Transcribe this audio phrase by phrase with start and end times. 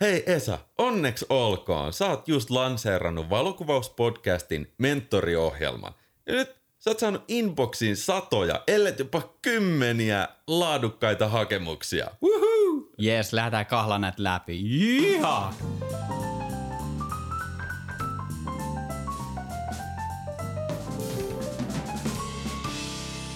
[0.00, 1.92] Hei Esa, onneksi olkoon.
[1.92, 5.92] Sä oot just lanseerannut valokuvauspodcastin mentoriohjelman.
[6.26, 12.06] Ja nyt sä oot saanut inboxiin satoja, ellei jopa kymmeniä laadukkaita hakemuksia.
[12.22, 12.88] Woohoo!
[12.98, 14.60] Jees, lähdetään kahlaan näitä läpi.
[14.62, 15.52] Jiha!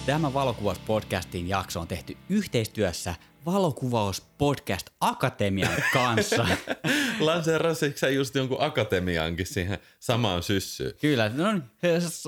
[0.05, 6.47] Tämä valokuvauspodcastin jakso on tehty yhteistyössä Valokuvauspodcast Akatemian kanssa.
[7.19, 10.93] Lanseerasitko sä just jonkun akatemiankin siihen samaan syssyyn?
[11.01, 11.63] Kyllä, no niin,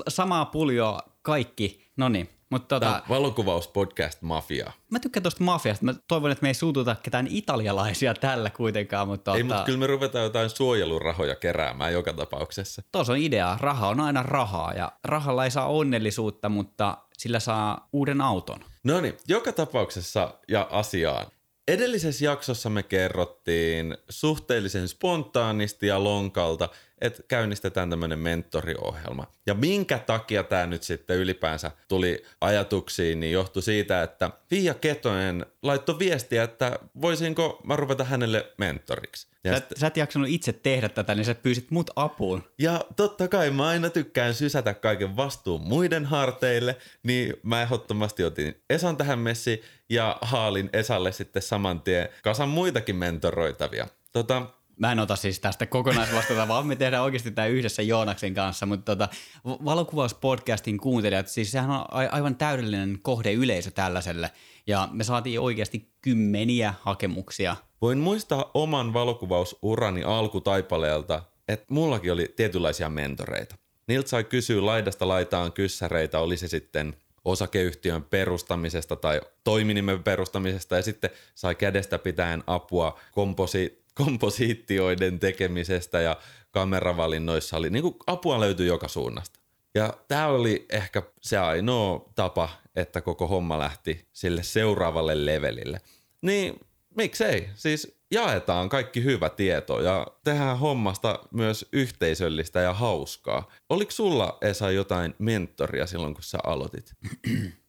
[0.08, 1.84] samaa puljoa kaikki.
[1.96, 4.72] No niin, mutta tota, valokuvauspodcast Mafia.
[4.90, 5.84] mä tykkään tuosta mafiasta.
[5.84, 9.78] Mä toivon, että me ei suututa ketään italialaisia tällä kuitenkaan, mutta Ei, tota, mutta kyllä
[9.78, 12.82] me ruvetaan jotain suojelurahoja keräämään joka tapauksessa.
[12.92, 13.58] Tuossa on idea.
[13.60, 18.60] Raha on aina rahaa ja rahalla ei saa onnellisuutta, mutta sillä saa uuden auton.
[18.84, 21.26] No niin, joka tapauksessa ja asiaan.
[21.68, 26.68] Edellisessä jaksossa me kerrottiin suhteellisen spontaanisti ja lonkalta,
[27.04, 29.26] että käynnistetään tämmöinen mentoriohjelma.
[29.46, 35.46] Ja minkä takia tämä nyt sitten ylipäänsä tuli ajatuksiin, niin johtui siitä, että Fia Ketonen
[35.62, 39.26] laittoi viestiä, että voisinko mä ruveta hänelle mentoriksi.
[39.44, 42.42] Ja Sä, et- sä et jaksanut itse tehdä tätä, niin sä pyysit mut apuun.
[42.58, 48.62] Ja totta kai mä aina tykkään sysätä kaiken vastuun muiden harteille, niin mä ehdottomasti otin
[48.70, 53.86] Esan tähän messiin ja haalin Esalle sitten saman tien kasan muitakin mentoroitavia.
[54.12, 54.46] Tota,
[54.78, 58.96] Mä en ota siis tästä kokonaisvastuuta, vaan me tehdään oikeasti tämä yhdessä Joonaksen kanssa, mutta
[58.96, 59.08] tota,
[59.44, 64.30] valokuvauspodcastin kuuntelijat, siis sehän on aivan täydellinen kohdeyleisö tällaiselle,
[64.66, 67.56] ja me saatiin oikeasti kymmeniä hakemuksia.
[67.82, 73.56] voin muistaa oman valokuvausurani alkutaipaleelta, että mullakin oli tietynlaisia mentoreita.
[73.86, 80.82] Niiltä sai kysyä laidasta laitaan kyssäreitä, oli se sitten osakeyhtiön perustamisesta tai toiminimen perustamisesta ja
[80.82, 86.16] sitten sai kädestä pitäen apua komposi- komposiittioiden tekemisestä ja
[86.50, 89.40] kameravalinnoissa oli, niin kuin apua löytyi joka suunnasta.
[89.74, 95.80] Ja tämä oli ehkä se ainoa tapa, että koko homma lähti sille seuraavalle levelille.
[96.22, 96.60] Niin
[96.96, 103.50] miksei, siis jaetaan kaikki hyvä tieto ja tehdään hommasta myös yhteisöllistä ja hauskaa.
[103.68, 106.92] Oliko sulla Esa jotain mentoria silloin, kun sä aloitit?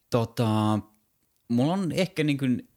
[0.09, 0.79] Tota,
[1.47, 2.69] mulla on ehkä niin kuin,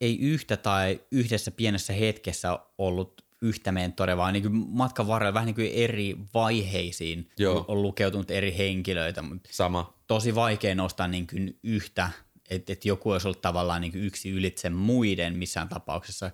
[0.00, 5.54] ei yhtä tai yhdessä pienessä hetkessä ollut yhtä mentoria, vaan niin matkan varrella vähän niin
[5.54, 7.64] kuin eri vaiheisiin Joo.
[7.68, 9.94] on lukeutunut eri henkilöitä, mutta Sama.
[10.06, 12.10] tosi vaikea nostaa niin kuin yhtä,
[12.50, 16.30] että et joku olisi ollut tavallaan niin kuin yksi ylitse muiden missään tapauksessa.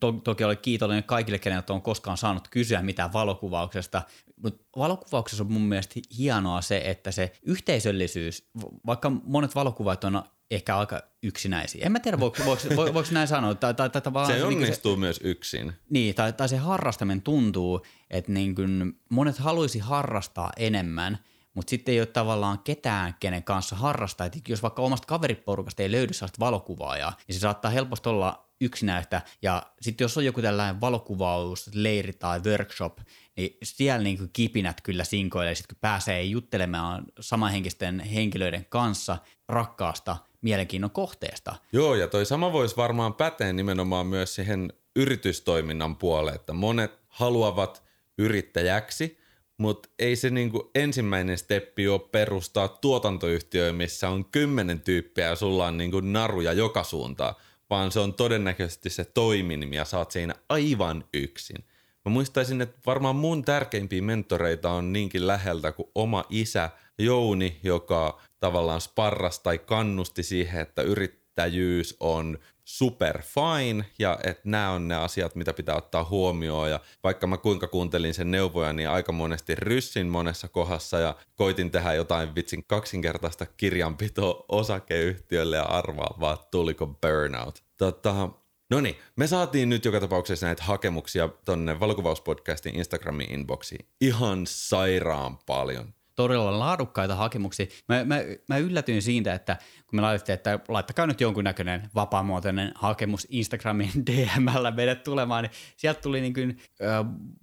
[0.00, 4.02] To, toki olen kiitollinen kaikille, kenet on koskaan saanut kysyä mitään valokuvauksesta,
[4.42, 8.48] mutta valokuvauksessa on mun mielestä hienoa se, että se yhteisöllisyys,
[8.86, 11.86] vaikka monet valokuvat on ehkä aika yksinäisiä.
[11.86, 13.54] En mä tiedä, voiko, voiko, voiko, voiko näin sanoa.
[13.54, 15.72] Tai, tai, tai tavallaan Se niin kuin onnistuu myös yksin.
[15.90, 21.18] niin, tai, tai se harrastaminen tuntuu, että niin kuin monet haluaisi harrastaa enemmän,
[21.54, 24.26] mutta sitten ei ole tavallaan ketään, kenen kanssa harrastaa.
[24.26, 29.22] Et jos vaikka omasta kaveriporukasta ei löydy sellaista valokuvaajaa, niin se saattaa helposti olla yksinäistä.
[29.42, 32.98] Ja sitten jos on joku tällainen valokuvaus, leiri tai workshop,
[33.36, 40.16] niin siellä niin kuin kipinät kyllä sinkoilee, sit kun pääsee juttelemaan samanhenkisten henkilöiden kanssa rakkaasta
[40.42, 41.54] mielenkiinnon kohteesta.
[41.72, 47.82] Joo, ja toi sama voisi varmaan päteä nimenomaan myös siihen yritystoiminnan puoleen, että monet haluavat
[48.18, 49.18] yrittäjäksi,
[49.58, 55.66] mutta ei se niinku ensimmäinen steppi ole perustaa tuotantoyhtiö, missä on kymmenen tyyppiä ja sulla
[55.66, 57.34] on niinku naruja joka suuntaan,
[57.70, 61.64] vaan se on todennäköisesti se toiminimi ja saat siinä aivan yksin.
[62.04, 68.20] Mä muistaisin, että varmaan mun tärkeimpiä mentoreita on niinkin läheltä kuin oma isä Jouni, joka
[68.40, 74.94] tavallaan sparras tai kannusti siihen, että yrittäjyys on super fine ja että nämä on ne
[74.94, 76.70] asiat, mitä pitää ottaa huomioon.
[76.70, 81.70] Ja vaikka mä kuinka kuuntelin sen neuvoja, niin aika monesti ryssin monessa kohdassa ja koitin
[81.70, 87.62] tehdä jotain vitsin kaksinkertaista kirjanpitoa osakeyhtiölle ja arvaa vaan tuliko burnout.
[87.76, 88.28] Tota,
[88.70, 93.86] No niin, me saatiin nyt joka tapauksessa näitä hakemuksia tonne valokuvauspodcastin Instagramin inboxiin.
[94.00, 95.94] Ihan sairaan paljon.
[96.18, 97.66] Todella laadukkaita hakemuksia.
[97.88, 98.16] Mä, mä,
[98.48, 99.56] mä yllätyin siitä, että
[99.86, 106.00] kun me laitettiin, että laittakaa nyt jonkunnäköinen vapaamuotoinen hakemus Instagramin DMllä meidät tulemaan, niin sieltä
[106.00, 106.58] tuli niin kuin,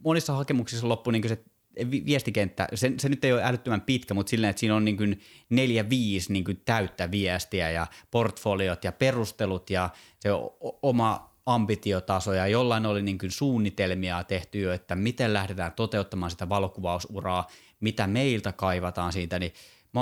[0.03, 1.43] monissa hakemuksissa loppu niin kuin se
[1.91, 4.97] vi- viestikenttä, se, se nyt ei ole älyttömän pitkä, mutta silleen, että siinä on niin
[4.97, 5.19] kuin
[5.49, 9.89] neljä, viisi niin kuin täyttä viestiä ja portfoliot ja perustelut ja
[10.19, 10.29] se
[10.81, 12.33] oma ambitiotaso.
[12.33, 17.47] Ja jollain oli niin kuin suunnitelmia tehty jo, että miten lähdetään toteuttamaan sitä valokuvausuraa,
[17.79, 19.53] mitä meiltä kaivataan siitä, niin
[19.93, 20.01] mä,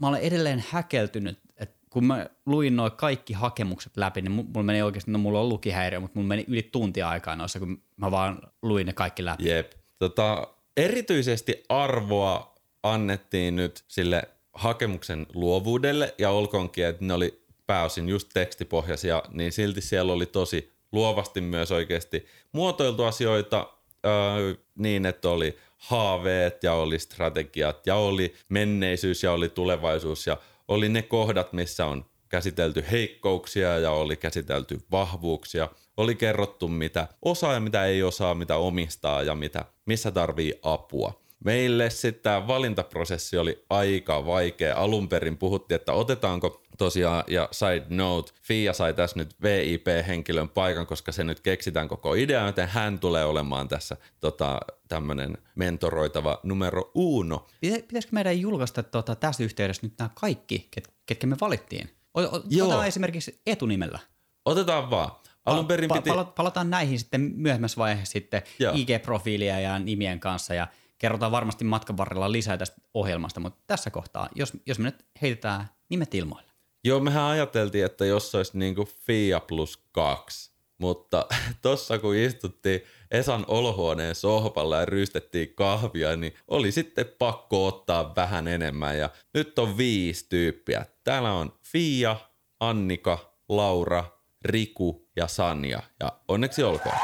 [0.00, 4.82] mä olen edelleen häkeltynyt, että kun mä luin noin kaikki hakemukset läpi, niin mulla meni
[4.82, 8.42] oikeasti, no mulla on lukihäiriö, mutta mulla meni yli tuntia aikaa noissa, kun mä vaan
[8.62, 9.48] luin ne kaikki läpi.
[9.48, 9.72] Jep.
[9.98, 14.22] Tota, erityisesti arvoa annettiin nyt sille
[14.52, 20.72] hakemuksen luovuudelle ja olkoonkin, että ne oli pääosin just tekstipohjaisia, niin silti siellä oli tosi
[20.92, 23.72] luovasti myös oikeasti muotoiltu asioita
[24.06, 30.36] öö, niin, että oli haaveet ja oli strategiat ja oli menneisyys ja oli tulevaisuus ja
[30.68, 35.68] oli ne kohdat, missä on käsitelty heikkouksia ja oli käsitelty vahvuuksia.
[35.96, 41.22] Oli kerrottu, mitä osaa ja mitä ei osaa, mitä omistaa ja mitä, missä tarvii apua.
[41.44, 44.76] Meille sitten tämä valintaprosessi oli aika vaikea.
[44.76, 50.86] Alun perin puhuttiin, että otetaanko tosiaan, ja side note, Fia sai tässä nyt VIP-henkilön paikan,
[50.86, 56.90] koska se nyt keksitään koko idea, joten hän tulee olemaan tässä tota, tämmöinen mentoroitava numero
[56.94, 57.46] uno.
[57.60, 61.90] Pitäisikö meidän julkaista tota, tässä yhteydessä nyt nämä kaikki, ket, ketkä me valittiin?
[62.14, 63.98] Otetaan esimerkiksi etunimellä.
[64.44, 65.10] Otetaan vaan.
[65.46, 66.10] Alun perin pa- piti...
[66.36, 68.42] Palataan näihin sitten myöhemmässä vaiheessa sitten
[68.74, 70.66] IG-profiilia ja nimien kanssa ja
[70.98, 75.68] kerrotaan varmasti matkan varrella lisää tästä ohjelmasta, mutta tässä kohtaa, jos, jos me nyt heitetään
[75.88, 76.51] nimet ilmoille.
[76.84, 81.26] Joo, mehän ajateltiin, että jos olisi niin kuin FIA plus kaksi, mutta
[81.62, 88.48] tossa kun istuttiin Esan olohuoneen sohvalla ja ryystettiin kahvia, niin oli sitten pakko ottaa vähän
[88.48, 90.86] enemmän ja nyt on viisi tyyppiä.
[91.04, 92.16] Täällä on Fia,
[92.60, 94.04] Annika, Laura,
[94.44, 96.96] Riku ja Sanja ja onneksi olkoon.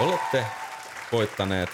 [0.00, 0.46] Olette
[1.12, 1.70] voittaneet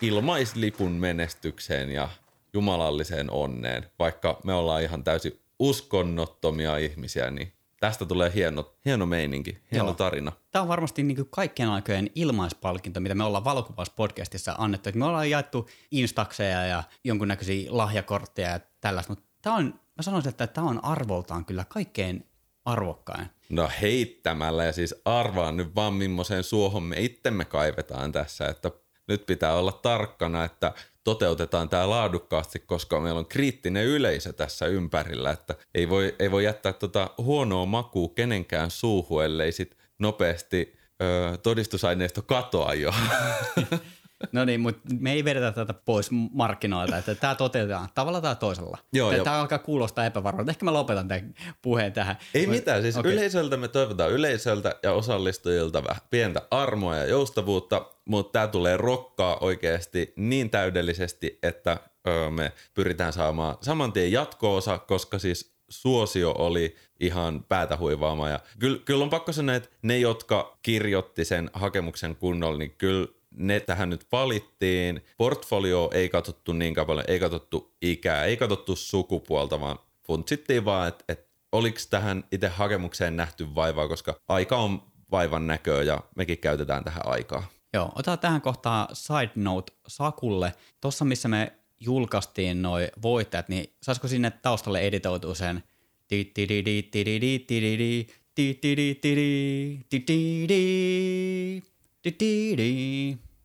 [0.00, 2.08] ilmaislipun menestykseen ja
[2.54, 3.86] jumalalliseen onneen.
[3.98, 9.94] Vaikka me ollaan ihan täysin uskonnottomia ihmisiä, niin tästä tulee hieno, hieno meininki, hieno Joo.
[9.94, 10.32] tarina.
[10.50, 14.90] Tämä on varmasti niin kaikkien aikojen ilmaispalkinto, mitä me ollaan valokuvauspodcastissa annettu.
[14.94, 20.46] me ollaan jaettu instakseja ja jonkunnäköisiä lahjakortteja ja tällaista, mutta tämä on, mä sanoisin, että
[20.46, 22.26] tämä on arvoltaan kyllä kaikkein
[22.64, 23.26] arvokkain.
[23.48, 28.70] No heittämällä ja siis arvaan nyt vaan millaiseen suohon me itsemme kaivetaan tässä, että
[29.10, 30.72] nyt pitää olla tarkkana, että
[31.04, 36.44] toteutetaan tämä laadukkaasti, koska meillä on kriittinen yleisö tässä ympärillä, että ei voi, ei voi
[36.44, 42.94] jättää tota huonoa makua kenenkään suuhun, ellei sit nopeasti ö, todistusaineisto katoa jo.
[44.32, 48.78] No niin, mutta me ei vedetä tätä pois markkinoilta, että tämä toteutetaan tavalla tai toisella.
[48.92, 49.40] Joo, tämä jo.
[49.40, 50.50] alkaa kuulostaa epävarmalta.
[50.50, 52.16] Ehkä mä lopetan tämän puheen tähän.
[52.34, 53.12] Ei Mut, mitään, siis okay.
[53.12, 59.38] yleisöltä me toivotaan yleisöltä ja osallistujilta vähän pientä armoa ja joustavuutta, mutta tämä tulee rokkaa
[59.40, 61.76] oikeasti niin täydellisesti, että
[62.08, 68.28] öö, me pyritään saamaan saman tien jatko-osa, koska siis suosio oli ihan päätä huivaama.
[68.28, 73.06] Ja kyllä, kyllä on pakko sanoa, että ne, jotka kirjoitti sen hakemuksen kunnolla, niin kyllä
[73.30, 75.04] ne tähän nyt valittiin.
[75.16, 81.04] Portfolio ei katsottu niin paljon, ei katsottu ikää, ei katsottu sukupuolta, vaan funtsittiin vaan, että,
[81.08, 86.84] että oliko tähän itse hakemukseen nähty vaivaa, koska aika on vaivan näköä ja mekin käytetään
[86.84, 87.48] tähän aikaa.
[87.72, 90.54] Joo, otetaan tähän kohtaan side note Sakulle.
[90.80, 95.62] Tuossa missä me julkaistiin noi voittajat, niin saisiko sinne taustalle editoitua sen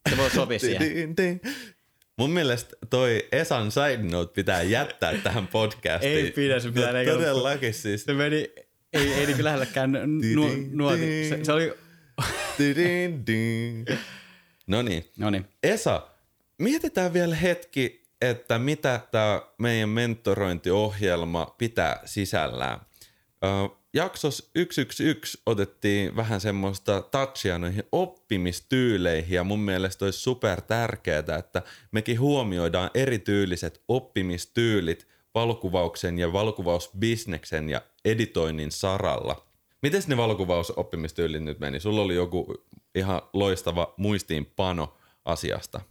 [0.09, 1.15] se voi sopia siihen.
[2.17, 6.25] Mun mielestä toi Esan side note pitää jättää tähän podcastiin.
[6.25, 8.03] Ei pidä, se pitää no, Todellakin siis.
[8.03, 8.35] Se meni,
[8.93, 9.91] ei, ei niin lähelläkään
[10.35, 11.29] nu, nuoti.
[11.29, 11.73] Se, se oli...
[14.67, 15.05] no niin.
[15.17, 15.45] No niin.
[15.63, 16.07] Esa,
[16.57, 22.79] mietitään vielä hetki, että mitä tämä meidän mentorointiohjelma pitää sisällään
[23.95, 31.61] jaksos 111 otettiin vähän semmoista touchia noihin oppimistyyleihin ja mun mielestä olisi super tärkeää, että
[31.91, 39.47] mekin huomioidaan erityyliset oppimistyylit valokuvauksen ja valokuvausbisneksen ja editoinnin saralla.
[39.81, 41.79] Miten ne valokuvausoppimistyylit nyt meni?
[41.79, 42.53] Sulla oli joku
[42.95, 45.81] ihan loistava muistiinpano asiasta.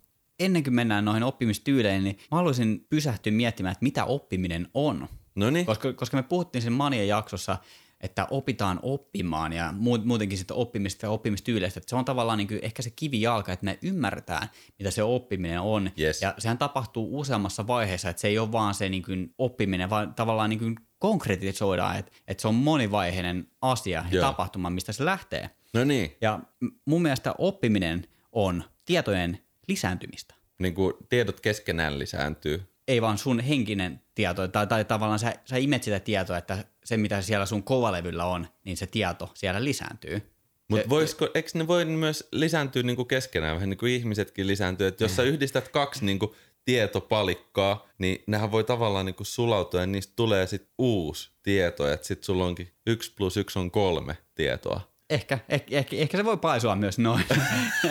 [0.40, 5.08] Ennen kuin mennään noihin oppimistyyleihin, niin mä haluaisin pysähtyä miettimään, että mitä oppiminen on.
[5.34, 5.66] Noniin.
[5.66, 7.58] Koska, koska me puhuttiin sen Manien jaksossa
[8.04, 11.78] että opitaan oppimaan ja muutenkin sitten oppimista ja oppimistyyleistä.
[11.80, 15.60] Että se on tavallaan niin kuin ehkä se kivijalka, että me ymmärretään, mitä se oppiminen
[15.60, 15.90] on.
[15.98, 16.22] Yes.
[16.22, 20.14] Ja sehän tapahtuu useammassa vaiheessa, että se ei ole vaan se niin kuin oppiminen, vaan
[20.14, 24.22] tavallaan niin kuin konkretisoidaan, että, että se on monivaiheinen asia ja Joo.
[24.22, 25.50] tapahtuma, mistä se lähtee.
[25.74, 26.16] No niin.
[26.20, 26.40] Ja
[26.84, 30.34] mun mielestä oppiminen on tietojen lisääntymistä.
[30.58, 35.56] Niin kuin tiedot keskenään lisääntyy ei vaan sun henkinen tieto, tai, tai tavallaan sä, sä
[35.56, 40.22] imet sitä tietoa, että se mitä siellä sun kovalevyllä on, niin se tieto siellä lisääntyy.
[40.68, 45.04] Mutta voisiko, eikö ne voi myös lisääntyä niinku keskenään, vähän niin kuin ihmisetkin lisääntyy, että
[45.04, 45.28] jos sä mm.
[45.28, 50.70] yhdistät kaksi niinku tietopalikkaa, niin nehän voi tavallaan niin kuin sulautua ja niistä tulee sitten
[50.78, 54.94] uusi tieto, että sitten sulla onkin yksi plus yksi on kolme tietoa.
[55.10, 57.24] Ehkä, ehkä, ehkä, ehkä se voi paisua myös noin.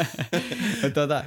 [0.94, 1.24] tuota,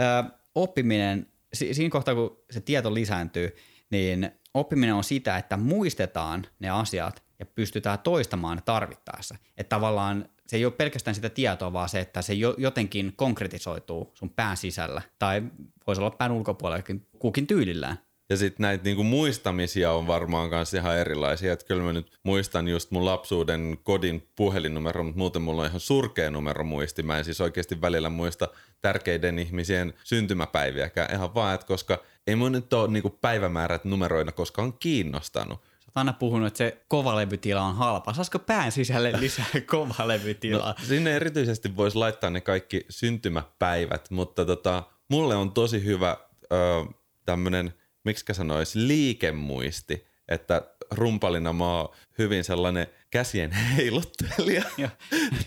[0.00, 3.56] ö, oppiminen, si- siinä kohtaa kun se tieto lisääntyy,
[3.90, 9.36] niin oppiminen on sitä, että muistetaan ne asiat ja pystytään toistamaan tarvittaessa.
[9.56, 14.10] Että tavallaan se ei ole pelkästään sitä tietoa, vaan se, että se jo, jotenkin konkretisoituu
[14.14, 15.02] sun pään sisällä.
[15.18, 15.42] Tai
[15.86, 17.98] voisi olla pään ulkopuolellakin kukin tyylillään.
[18.30, 21.52] Ja sitten näitä niinku muistamisia on varmaan kanssa ihan erilaisia.
[21.52, 25.80] Että kyllä mä nyt muistan just mun lapsuuden kodin puhelinnumero, mutta muuten mulla on ihan
[25.80, 27.02] surkea numero muisti.
[27.02, 28.48] Mä en siis oikeasti välillä muista
[28.82, 31.14] tärkeiden ihmisien syntymäpäiviäkään.
[31.14, 35.60] Ihan vaan, että koska ei mun nyt ole niinku päivämäärät numeroina koskaan kiinnostanut.
[35.78, 38.12] Sä aina puhunut, että se kovalevytila on halpa.
[38.12, 40.74] Saisiko pään sisälle lisää kovalevytilaa?
[40.78, 46.16] No, sinne erityisesti voisi laittaa ne kaikki syntymäpäivät, mutta tota, mulle on tosi hyvä
[46.52, 46.56] ö,
[47.24, 47.74] tämmönen,
[48.08, 54.62] miksi sanoisi, liikemuisti, että rumpalina mä oon hyvin sellainen käsien heiluttelija.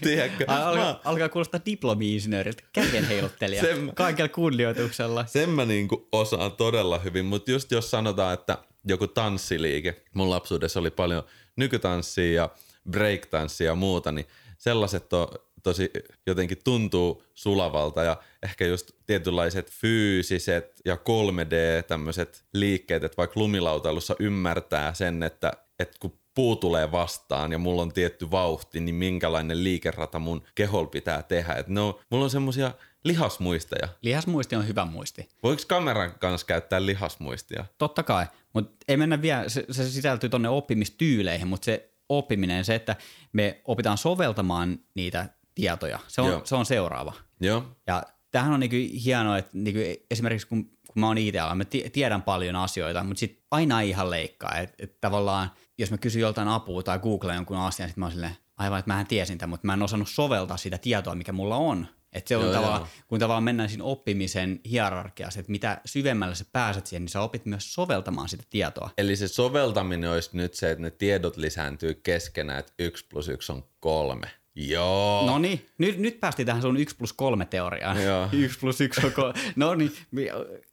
[0.02, 0.46] Tiedätkö?
[0.48, 5.26] Al- alkaa, Mä- alkaa kuulostaa diplomi-insinööriltä, käden heiluttelija, Sen- kaikella kunnioituksella.
[5.26, 10.80] Sen mä niinku osaan todella hyvin, mutta just jos sanotaan, että joku tanssiliike, mun lapsuudessa
[10.80, 11.24] oli paljon
[11.56, 12.50] nykytanssia ja
[12.92, 14.26] breaktanssia ja muuta, niin
[14.58, 15.28] sellaiset on
[15.64, 15.92] tosi
[16.28, 24.16] jotenkin tuntuu sulavalta ja ehkä just tietynlaiset fyysiset ja 3D tämmöiset liikkeet, että vaikka lumilautailussa
[24.20, 29.64] ymmärtää sen, että, että kun puu tulee vastaan ja mulla on tietty vauhti, niin minkälainen
[29.64, 31.54] liikerata mun kehol pitää tehdä.
[31.54, 32.72] Et no, mulla on semmosia
[33.04, 33.88] lihasmuisteja.
[34.02, 35.30] Lihasmuisti on hyvä muisti.
[35.44, 37.66] Voiko kameran kanssa käyttää lihasmuistia?
[37.78, 42.76] Totta kai, mutta ei mennä vielä, se, se sisältyy tonne oppimistyyleihin, mutta se oppiminen, se,
[42.76, 42.96] että
[43.34, 46.36] me opitaan soveltamaan niitä tietoja, se Joo.
[46.36, 47.14] on, se on seuraava.
[47.40, 47.64] Joo.
[47.88, 49.80] Ja tämähän on niinku hienoa, että niinku
[50.12, 53.90] esimerkiksi kun, kun mä oon IT-alalla, mä ti- tiedän paljon asioita, mutta sit aina ei
[53.90, 54.58] ihan leikkaa.
[54.58, 58.12] Että et tavallaan, jos mä kysyn joltain apua tai googlaan jonkun asian, sit mä oon
[58.12, 61.56] silleen, aivan, että mähän tiesin tämän, mutta mä en osannut soveltaa sitä tietoa, mikä mulla
[61.56, 61.88] on.
[62.14, 62.90] Että se on Joo, tavallaan, joo.
[63.08, 67.46] kun tavallaan mennään siinä oppimisen hierarkiassa, että mitä syvemmälle sä pääset siihen, niin sä opit
[67.46, 68.90] myös soveltamaan sitä tietoa.
[68.98, 73.52] Eli se soveltaminen olisi nyt se, että ne tiedot lisääntyy keskenään, että 1 plus 1
[73.52, 74.28] on kolme.
[74.56, 75.28] Joo.
[75.28, 78.04] No niin, nyt, nyt päästiin tähän sun 1 plus 3 teoriaan.
[78.04, 78.30] Joo.
[78.34, 79.34] 1 plus 1 on.
[79.56, 79.92] No niin,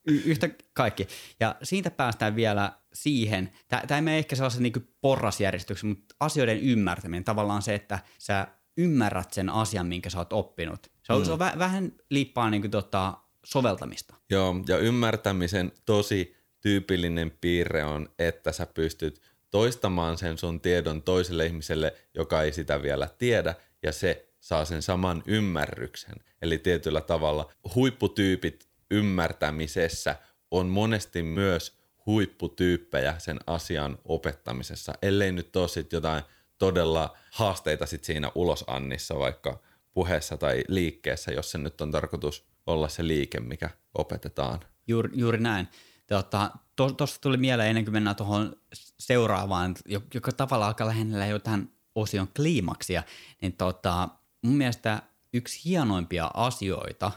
[0.07, 1.09] yhtä kaikki.
[1.41, 7.25] Ja siitä päästään vielä siihen, tämä ei mene ehkä sellaisen niin porrasjärjestyksen, mutta asioiden ymmärtäminen,
[7.25, 10.87] tavallaan se, että sä ymmärrät sen asian, minkä sä oot oppinut.
[11.03, 11.25] Se on, mm.
[11.25, 14.15] se on vä- vähän liippaa niin kuin tota soveltamista.
[14.31, 19.21] Joo, ja ymmärtämisen tosi tyypillinen piirre on, että sä pystyt
[19.51, 24.83] toistamaan sen sun tiedon toiselle ihmiselle, joka ei sitä vielä tiedä, ja se saa sen
[24.83, 26.15] saman ymmärryksen.
[26.43, 30.17] Eli tietyllä tavalla huipputyypit ymmärtämisessä
[30.51, 36.23] on monesti myös huipputyyppejä sen asian opettamisessa, ellei nyt ole sit jotain
[36.59, 39.61] todella haasteita sit siinä ulosannissa, vaikka
[39.93, 44.61] puheessa tai liikkeessä, jos se nyt on tarkoitus olla se liike, mikä opetetaan.
[44.87, 45.69] Juuri, juuri näin.
[46.07, 46.89] Tuosta to,
[47.21, 48.57] tuli mieleen ennen kuin mennään tuohon
[48.99, 51.71] seuraavaan, jo- joka tavallaan alkaa lähennellä jo tähän
[52.01, 53.03] osion kliimaksia,
[53.43, 54.09] niin tota,
[54.43, 55.03] mun mielestä
[55.33, 57.13] yksi hienoimpia asioita,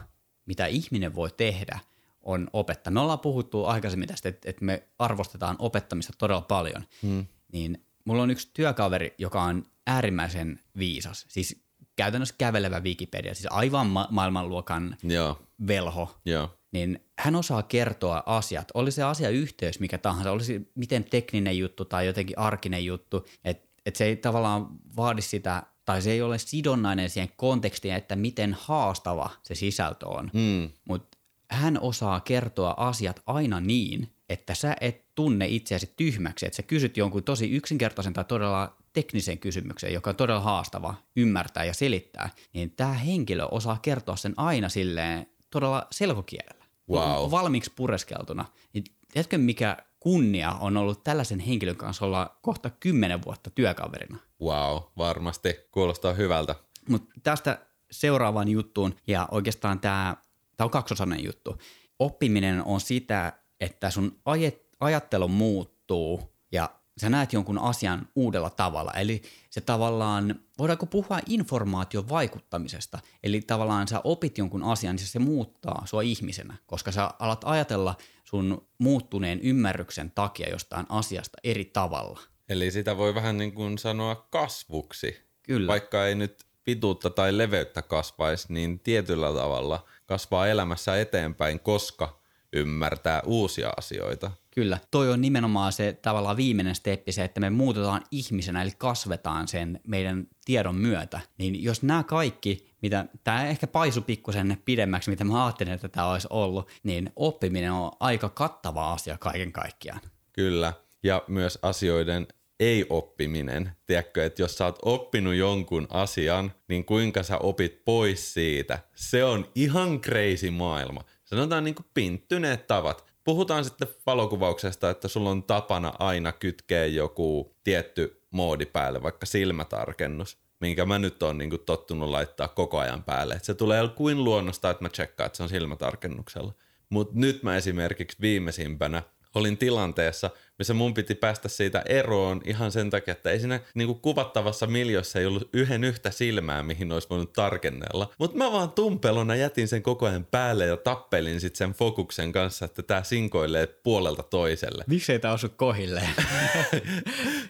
[0.46, 1.78] mitä ihminen voi tehdä,
[2.22, 2.90] on opettaa.
[2.90, 6.84] Me ollaan puhuttu aikaisemmin tästä, että, että me arvostetaan opettamista todella paljon.
[7.02, 7.26] Hmm.
[7.52, 11.26] Niin mulla on yksi työkaveri, joka on äärimmäisen viisas.
[11.28, 11.62] Siis
[11.96, 18.68] käytännössä kävelevä Wikipedia, siis aivan ma- maailmanluokan Joo, velho joo, niin hän osaa kertoa asiat.
[18.74, 23.96] Oli se asiayhteys mikä tahansa, olisi miten tekninen juttu tai jotenkin arkinen juttu, että et
[23.96, 29.30] se ei tavallaan vaadi sitä, tai se ei ole sidonnainen siihen kontekstiin, että miten haastava
[29.42, 30.30] se sisältö on.
[30.32, 31.18] mm, Mutta
[31.50, 36.96] hän osaa kertoa asiat aina niin, että sä et tunne itseäsi tyhmäksi, että sä kysyt
[36.96, 42.70] jonkun tosi yksinkertaisen tai todella teknisen kysymyksen, joka on todella haastava ymmärtää ja selittää, niin
[42.70, 46.64] tämä henkilö osaa kertoa sen aina silleen todella selkokielellä.
[46.90, 47.30] Wow.
[47.30, 48.44] Valmiiksi pureskeltuna.
[48.72, 54.18] Niin tiedätkö, mikä kunnia on ollut tällaisen henkilön kanssa olla kohta kymmenen vuotta työkaverina?
[54.40, 56.54] wow, varmasti kuulostaa hyvältä.
[56.88, 57.58] Mutta tästä
[57.90, 60.16] seuraavaan juttuun, ja oikeastaan tämä
[60.60, 61.58] on kaksosainen juttu.
[61.98, 68.92] Oppiminen on sitä, että sun ajet, ajattelu muuttuu ja sä näet jonkun asian uudella tavalla.
[68.92, 72.98] Eli se tavallaan, voidaanko puhua informaation vaikuttamisesta?
[73.22, 77.96] Eli tavallaan sä opit jonkun asian, niin se muuttaa sua ihmisenä, koska sä alat ajatella
[78.34, 82.20] sun muuttuneen ymmärryksen takia jostain asiasta eri tavalla.
[82.48, 85.16] Eli sitä voi vähän niin kuin sanoa kasvuksi.
[85.42, 85.66] Kyllä.
[85.66, 92.20] Vaikka ei nyt pituutta tai leveyttä kasvaisi, niin tietyllä tavalla kasvaa elämässä eteenpäin, koska
[92.52, 94.30] ymmärtää uusia asioita.
[94.50, 94.78] Kyllä.
[94.90, 99.80] Toi on nimenomaan se tavallaan viimeinen steppi, se, että me muutetaan ihmisenä, eli kasvetaan sen
[99.86, 101.20] meidän tiedon myötä.
[101.38, 106.10] Niin jos nämä kaikki, mitä tämä ehkä paisu pikkusen pidemmäksi, mitä mä ajattelin, että tämä
[106.10, 110.00] olisi ollut, niin oppiminen on aika kattava asia kaiken kaikkiaan.
[110.32, 110.72] Kyllä.
[111.02, 112.26] Ja myös asioiden
[112.60, 113.72] ei-oppiminen.
[113.86, 118.78] Tiedätkö, että jos sä oot oppinut jonkun asian, niin kuinka sä opit pois siitä.
[118.94, 121.04] Se on ihan crazy maailma.
[121.24, 123.04] Sanotaan niin kuin pinttyneet tavat.
[123.24, 130.38] Puhutaan sitten valokuvauksesta, että sulla on tapana aina kytkeä joku tietty moodi päälle, vaikka silmätarkennus,
[130.62, 133.34] minkä mä nyt oon niin tottunut laittaa koko ajan päälle.
[133.34, 136.52] Et se tulee kuin luonnosta, että mä tsekkaan, että se on silmätarkennuksella.
[136.88, 139.02] Mutta nyt mä esimerkiksi viimeisimpänä
[139.34, 140.30] olin tilanteessa,
[140.62, 144.66] missä mun piti päästä siitä eroon ihan sen takia, että ei siinä niin kuin kuvattavassa
[144.66, 148.12] miljossa ei ollut yhden yhtä silmää, mihin olisi voinut tarkennella.
[148.18, 152.64] Mutta mä vaan tumpelona jätin sen koko ajan päälle ja tappelin sitten sen fokuksen kanssa,
[152.64, 154.84] että tämä sinkoilee puolelta toiselle.
[154.86, 156.14] Miksi ei tämä osu kohilleen?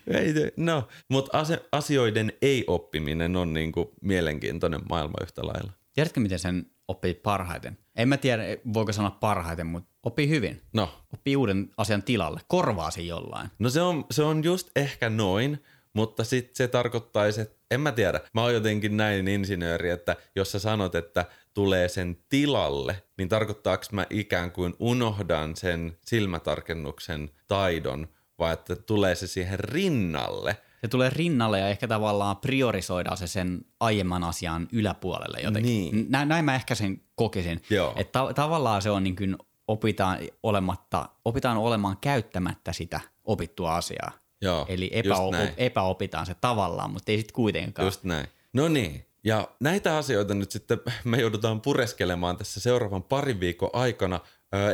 [0.07, 1.39] ei, no, mutta
[1.73, 5.82] asioiden ei-oppiminen on niin kuin mielenkiintoinen maailma yhtä lailla.
[5.93, 7.79] Tiedätkö, miten sen oppii parhaiten?
[7.97, 8.43] En mä tiedä,
[8.75, 10.63] voiko sanoa parhaiten, mutta oppii hyvin.
[10.73, 11.05] No.
[11.13, 12.41] Oppii uuden asian tilalle.
[12.49, 13.49] Korvaa sen jollain.
[13.59, 17.93] No se on, se on just ehkä noin, mutta sitten se tarkoittaisi, että en mä
[17.93, 18.21] tiedä.
[18.35, 23.85] Mä oon jotenkin näin insinööri, että jos sä sanot, että tulee sen tilalle, niin tarkoittaako
[23.93, 28.09] mä ikään kuin unohdan sen silmätarkennuksen taidon,
[28.39, 33.61] vai että tulee se siihen rinnalle– se tulee rinnalle ja ehkä tavallaan priorisoidaan se sen
[33.81, 35.73] aiemman asian yläpuolelle jotenkin.
[35.97, 36.07] Niin.
[36.09, 37.63] Näin, näin mä ehkä sen kokisin.
[37.97, 39.37] Että ta- tavallaan se on niin kuin
[39.69, 44.13] opitaan, olematta, opitaan olemaan käyttämättä sitä opittua asiaa.
[44.41, 47.87] Joo, Eli epäo- epäopitaan se tavallaan, mutta ei sitten kuitenkaan.
[47.87, 48.27] Just näin.
[48.53, 54.21] No niin, ja näitä asioita nyt sitten me joudutaan pureskelemaan tässä seuraavan parin viikon aikana.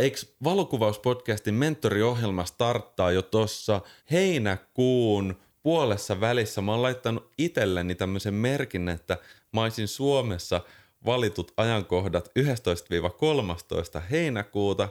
[0.01, 8.89] Eikö valokuvauspodcastin mentoriohjelma starttaa jo tuossa heinäkuun puolessa välissä mä oon laittanut itselleni tämmöisen merkin,
[8.89, 9.19] että
[9.53, 10.61] mä olisin Suomessa
[11.05, 12.29] valitut ajankohdat
[13.99, 14.89] 11-13 heinäkuuta,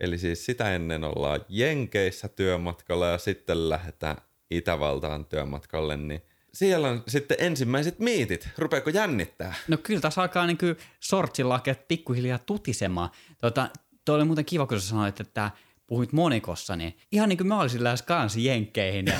[0.00, 4.16] eli siis sitä ennen ollaan Jenkeissä työmatkalla ja sitten lähdetään
[4.50, 6.22] Itävaltaan työmatkalle, niin
[6.54, 8.48] siellä on sitten ensimmäiset miitit.
[8.58, 9.54] Rupeeko jännittää?
[9.68, 10.58] No kyllä tässä alkaa niin
[11.00, 13.10] sortsilakeet pikkuhiljaa tutisemaan.
[13.40, 13.68] Tota,
[14.04, 15.50] Tuo oli muuten kiva, kun sä sanoit, että
[15.86, 19.14] puhuit monikossa, niin ihan niin kuin mä olisin lähes kans jenkkeihin ja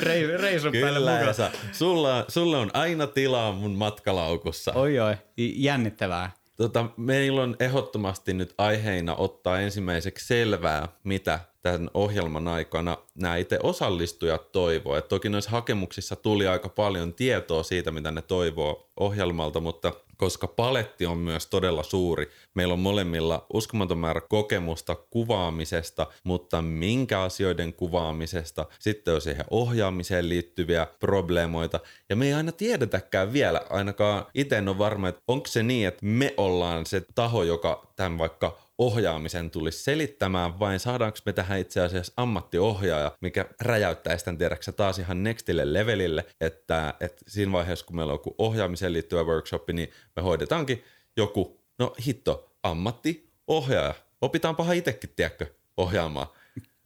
[0.40, 1.34] reisun päälle mukaan.
[1.34, 4.72] Sä, sulla, sulla on aina tilaa mun matkalaukussa.
[4.74, 6.30] Oi oi, jännittävää.
[6.56, 13.58] Tota, meillä on ehdottomasti nyt aiheina ottaa ensimmäiseksi selvää, mitä tämän ohjelman aikana nämä itse
[13.62, 14.96] osallistujat toivoo.
[14.96, 20.46] Et toki noissa hakemuksissa tuli aika paljon tietoa siitä, mitä ne toivoo ohjelmalta, mutta koska
[20.46, 27.72] paletti on myös todella suuri, meillä on molemmilla uskomaton määrä kokemusta kuvaamisesta, mutta minkä asioiden
[27.72, 34.56] kuvaamisesta, sitten on siihen ohjaamiseen liittyviä probleemoita, ja me ei aina tiedetäkään vielä, ainakaan itse
[34.56, 38.67] en ole varma, että onko se niin, että me ollaan se taho, joka tämän vaikka
[38.78, 44.98] ohjaamisen tulisi selittämään, vai saadaanko me tähän itse asiassa ammattiohjaaja, mikä räjäyttäisi tämän tiedäksä taas
[44.98, 49.90] ihan nextille levelille, että, että siinä vaiheessa, kun meillä on joku ohjaamiseen liittyvä workshop, niin
[50.16, 50.84] me hoidetaankin
[51.16, 53.94] joku, no hitto, ammattiohjaaja.
[54.20, 56.26] Opitaanpahan itsekin, tiedätkö, ohjaamaan.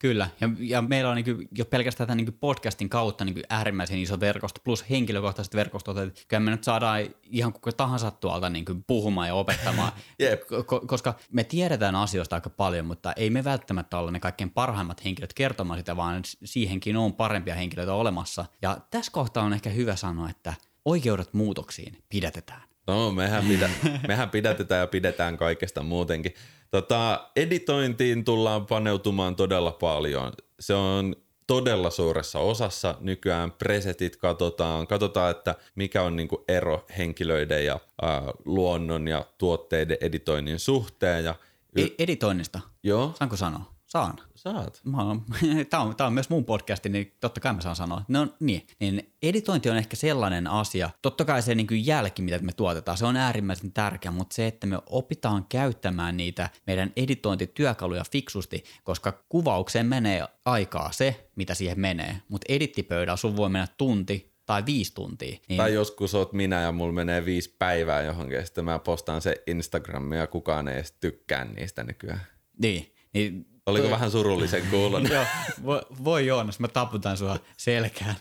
[0.03, 2.91] Kyllä, ja, ja meillä on niin jo pelkästään tämän niin podcastin
[3.25, 8.11] niin äärimmäisen iso verkosto, plus henkilökohtaiset verkostot, että kyllä me nyt saadaan ihan kuka tahansa
[8.11, 10.43] tuolta niin puhumaan ja opettamaan, yep.
[10.43, 15.05] Ko- koska me tiedetään asioista aika paljon, mutta ei me välttämättä ole ne kaikkein parhaimmat
[15.05, 18.45] henkilöt kertomaan sitä, vaan siihenkin on parempia henkilöitä olemassa.
[18.62, 22.62] Ja tässä kohtaa on ehkä hyvä sanoa, että oikeudet muutoksiin pidätetään.
[22.87, 23.71] No, mehän, pidä,
[24.09, 26.35] mehän pidätetään ja pidetään kaikesta muutenkin.
[26.73, 30.33] Tota, editointiin tullaan paneutumaan todella paljon.
[30.61, 37.65] Se on todella suuressa osassa nykyään presetit katsotaan, katsotaan, että mikä on niinku ero henkilöiden
[37.65, 41.25] ja ää, luonnon ja tuotteiden editoinnin suhteen.
[41.25, 41.35] Ja
[41.77, 42.61] y- e- editoinnista?
[42.83, 43.13] Joo.
[43.19, 43.72] Saanko sanoa?
[43.93, 44.19] Saan.
[44.35, 44.81] Saat.
[44.85, 45.23] Mä oon,
[45.71, 48.05] tämä, on, tämä on myös mun podcasti, niin totta kai mä saan sanoa.
[48.09, 52.39] No niin, niin editointi on ehkä sellainen asia, totta kai se niin kuin jälki, mitä
[52.39, 58.05] me tuotetaan, se on äärimmäisen tärkeä, mutta se, että me opitaan käyttämään niitä meidän editointityökaluja
[58.13, 64.33] fiksusti, koska kuvaukseen menee aikaa se, mitä siihen menee, mutta edittipöydällä sun voi mennä tunti,
[64.47, 65.39] tai viisi tuntia.
[65.49, 65.57] Niin...
[65.57, 69.43] Tai joskus oot minä ja mulla menee viisi päivää johonkin, ja sitten mä postaan se
[69.47, 72.21] Instagramia ja kukaan ei edes tykkää niistä nykyään.
[72.59, 75.09] Niin, niin Oliko vähän surullisen kuulon?
[75.12, 75.25] Joo,
[75.64, 78.16] voi, voi Joonas, mä taputan sua selkään.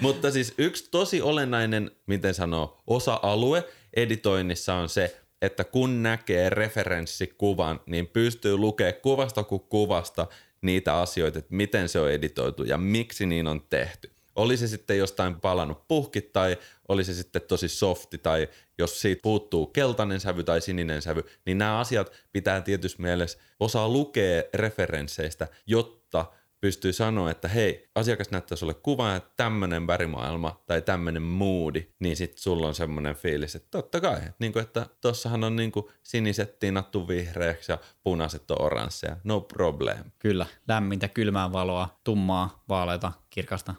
[0.00, 3.64] Mutta siis yksi tosi olennainen, miten sanoo, osa-alue
[3.96, 10.26] editoinnissa on se, että kun näkee referenssikuvan, niin pystyy lukemaan kuvasta kuin kuvasta
[10.62, 14.10] niitä asioita, että miten se on editoitu ja miksi niin on tehty.
[14.34, 16.56] Oli se sitten jostain palannut puhki tai
[16.88, 21.58] oli se sitten tosi softi tai jos siitä puuttuu keltainen sävy tai sininen sävy, niin
[21.58, 26.26] nämä asiat pitää tietysti mielessä osaa lukea referensseistä, jotta
[26.60, 32.16] pystyy sanoa, että hei, asiakas näyttää sulle kuvan, että tämmöinen värimaailma tai tämmöinen moodi, niin
[32.16, 35.86] sitten sulla on semmoinen fiilis, että totta kai, niin kuin, että tossahan on niin kuin
[36.02, 40.10] siniset tinattu vihreäksi ja punaiset on oransseja, no problem.
[40.18, 43.74] Kyllä, lämmintä, kylmää valoa, tummaa, vaaleita, kirkasta.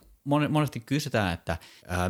[0.49, 2.09] Monesti kysytään, että ää,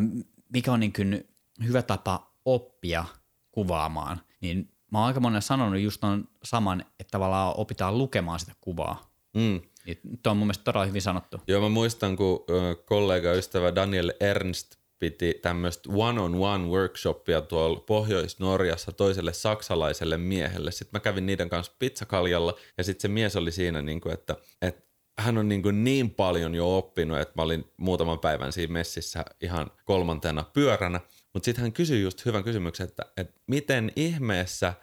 [0.53, 1.27] mikä on niin kuin
[1.63, 3.05] hyvä tapa oppia
[3.51, 8.51] kuvaamaan, niin mä oon aika monen sanonut just on saman, että tavallaan opitaan lukemaan sitä
[8.61, 9.11] kuvaa.
[9.33, 9.61] Mm.
[9.85, 11.41] Niin tuo on mun mielestä todella hyvin sanottu.
[11.47, 12.45] Joo, mä muistan, kun
[12.85, 20.71] kollega ystävä Daniel Ernst piti tämmöistä one-on-one workshopia tuolla Pohjois-Norjassa toiselle saksalaiselle miehelle.
[20.71, 24.35] Sitten mä kävin niiden kanssa pizzakaljalla ja sitten se mies oli siinä, niin kuin, että,
[24.61, 24.86] että
[25.19, 29.25] hän on niin, kuin niin paljon jo oppinut, että mä olin muutaman päivän siinä messissä
[29.41, 30.99] ihan kolmantena pyöränä.
[31.33, 34.73] Mutta sitten hän kysyi just hyvän kysymyksen, että, että miten ihmeessä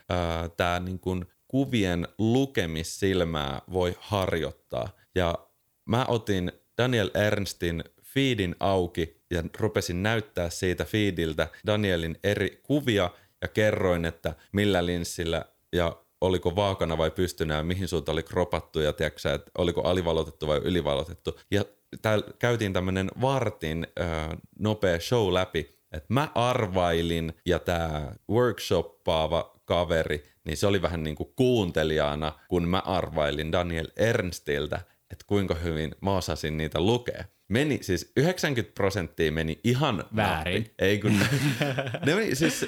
[0.56, 4.88] tämä niin kuin kuvien lukemissilmää voi harjoittaa.
[5.14, 5.38] Ja
[5.86, 13.48] mä otin Daniel Ernstin feedin auki ja rupesin näyttää siitä feediltä Danielin eri kuvia ja
[13.48, 18.92] kerroin, että millä linssillä ja oliko vaakana vai pystynä ja mihin suuntaan oli kropattu ja
[18.92, 21.38] tiedätkö, että oliko alivalotettu vai ylivalotettu.
[21.50, 21.64] Ja
[22.02, 30.24] täällä käytiin tämmöinen vartin äh, nopea show läpi, että mä arvailin ja tämä workshoppaava kaveri,
[30.44, 34.76] niin se oli vähän niin kuin kuuntelijana, kun mä arvailin Daniel Ernstiltä,
[35.10, 37.24] että kuinka hyvin mä osasin niitä lukea.
[37.48, 40.62] Meni, siis 90 prosenttia meni ihan väärin.
[40.62, 40.74] Nappi.
[40.78, 41.12] Ei kun,
[42.06, 42.66] ne meni, siis,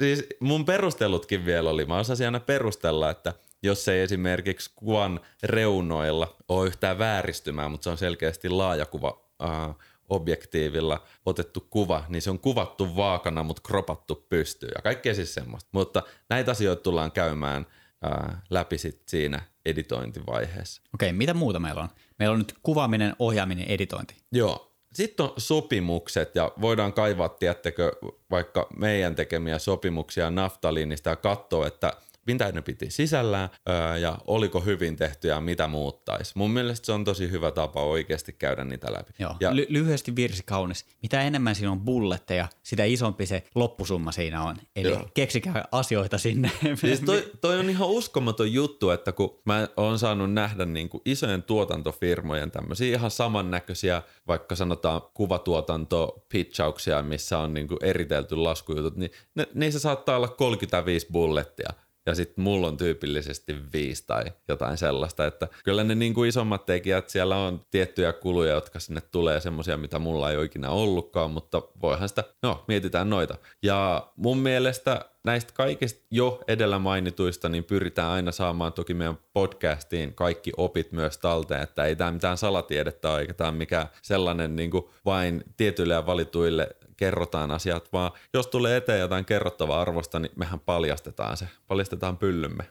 [0.00, 1.84] siis mun perustelutkin vielä oli.
[1.84, 7.90] Mä osasin aina perustella, että jos ei esimerkiksi kuvan reunoilla ole yhtään vääristymää, mutta se
[7.90, 9.74] on selkeästi laajakuva uh,
[10.08, 15.70] objektiivilla otettu kuva, niin se on kuvattu vaakana, mutta kropattu pystyy ja kaikkea siis semmoista.
[15.72, 17.66] Mutta näitä asioita tullaan käymään
[18.02, 20.82] ää, läpi sit siinä editointivaiheessa.
[20.94, 21.88] Okei, mitä muuta meillä on?
[22.18, 24.16] Meillä on nyt kuvaaminen, ohjaaminen, editointi.
[24.32, 24.75] Joo.
[24.96, 27.92] Sitten on sopimukset ja voidaan kaivaa, tiettekö,
[28.30, 31.92] vaikka meidän tekemiä sopimuksia naftaliinista ja katsoa, että–
[32.26, 36.32] mitä ne piti sisällään öö, ja oliko hyvin tehty ja mitä muuttaisi.
[36.34, 39.12] Mun mielestä se on tosi hyvä tapa oikeasti käydä niitä läpi.
[39.18, 39.36] Joo.
[39.40, 40.86] Ja, Ly- lyhyesti virsi kaunis.
[41.02, 44.56] Mitä enemmän siinä on bulletteja, sitä isompi se loppusumma siinä on.
[44.76, 45.08] Eli Joo.
[45.14, 46.50] keksikää asioita sinne.
[46.74, 51.02] Siis toi, toi on ihan uskomaton juttu, että kun mä oon saanut nähdä niin kuin
[51.04, 58.96] isojen tuotantofirmojen tämmöisiä ihan samannäköisiä, vaikka sanotaan kuvatuotanto pitchauksia, missä on niin kuin eritelty laskujutut,
[58.96, 61.70] niin ne, niissä saattaa olla 35 bullettia
[62.06, 66.66] ja sitten mulla on tyypillisesti viisi tai jotain sellaista, että kyllä ne niin kuin isommat
[66.66, 71.62] tekijät, siellä on tiettyjä kuluja, jotka sinne tulee semmoisia, mitä mulla ei oikein ollutkaan, mutta
[71.82, 73.38] voihan sitä, no mietitään noita.
[73.62, 80.14] Ja mun mielestä näistä kaikista jo edellä mainituista, niin pyritään aina saamaan toki meidän podcastiin
[80.14, 84.70] kaikki opit myös talteen, että ei tämä mitään salatiedettä ole, eikä tämä mikään sellainen niin
[84.70, 90.32] kuin vain tietyille ja valituille kerrotaan asiat, vaan jos tulee eteen jotain kerrottavaa arvosta, niin
[90.36, 92.64] mehän paljastetaan se, paljastetaan pyllymme.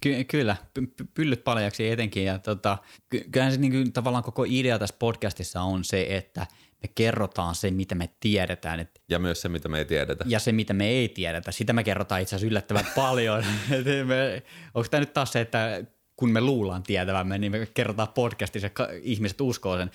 [0.00, 2.24] Ky- kyllä, py- pyllyt paljaksi etenkin.
[2.24, 6.46] Ja tota, ky- kyllähän se niinku, tavallaan koko idea tässä podcastissa on se, että
[6.82, 8.80] me kerrotaan se, mitä me tiedetään.
[8.80, 10.24] Et, ja myös se, mitä me ei tiedetä.
[10.28, 11.52] Ja se, mitä me ei tiedetä.
[11.52, 13.44] Sitä me kerrotaan itse asiassa yllättävän paljon.
[14.74, 15.84] onko tämä nyt taas se, että
[16.16, 18.70] kun me luullaan tietävämme, niin me kerrotaan podcastissa
[19.02, 19.90] ihmiset uskoo sen.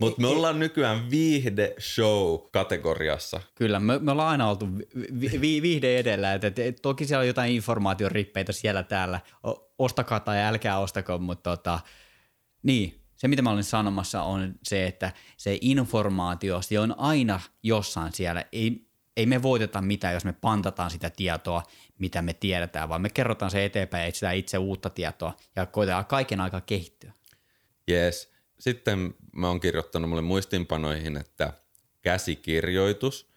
[0.00, 3.40] Mutta me ollaan nykyään viihde-show-kategoriassa.
[3.54, 4.68] Kyllä, me, me ollaan aina oltu
[5.20, 6.34] vi, vi, viihde edellä.
[6.34, 9.20] Et, et, et, toki siellä on jotain informaatiorippeitä siellä täällä.
[9.46, 11.80] O, ostakaa tai älkää ostako, mutta tota,
[12.62, 18.12] niin, se mitä mä olin sanomassa on se, että se informaatio, se on aina jossain
[18.12, 18.44] siellä.
[18.52, 18.85] Ei,
[19.16, 21.62] ei me voiteta mitään, jos me pantataan sitä tietoa,
[21.98, 26.06] mitä me tiedetään, vaan me kerrotaan se eteenpäin ja etsitään itse uutta tietoa ja koitetaan
[26.06, 27.12] kaiken aikaa kehittyä.
[27.90, 28.32] Yes.
[28.60, 31.52] Sitten mä oon kirjoittanut mulle muistinpanoihin, että
[32.02, 33.30] käsikirjoitus,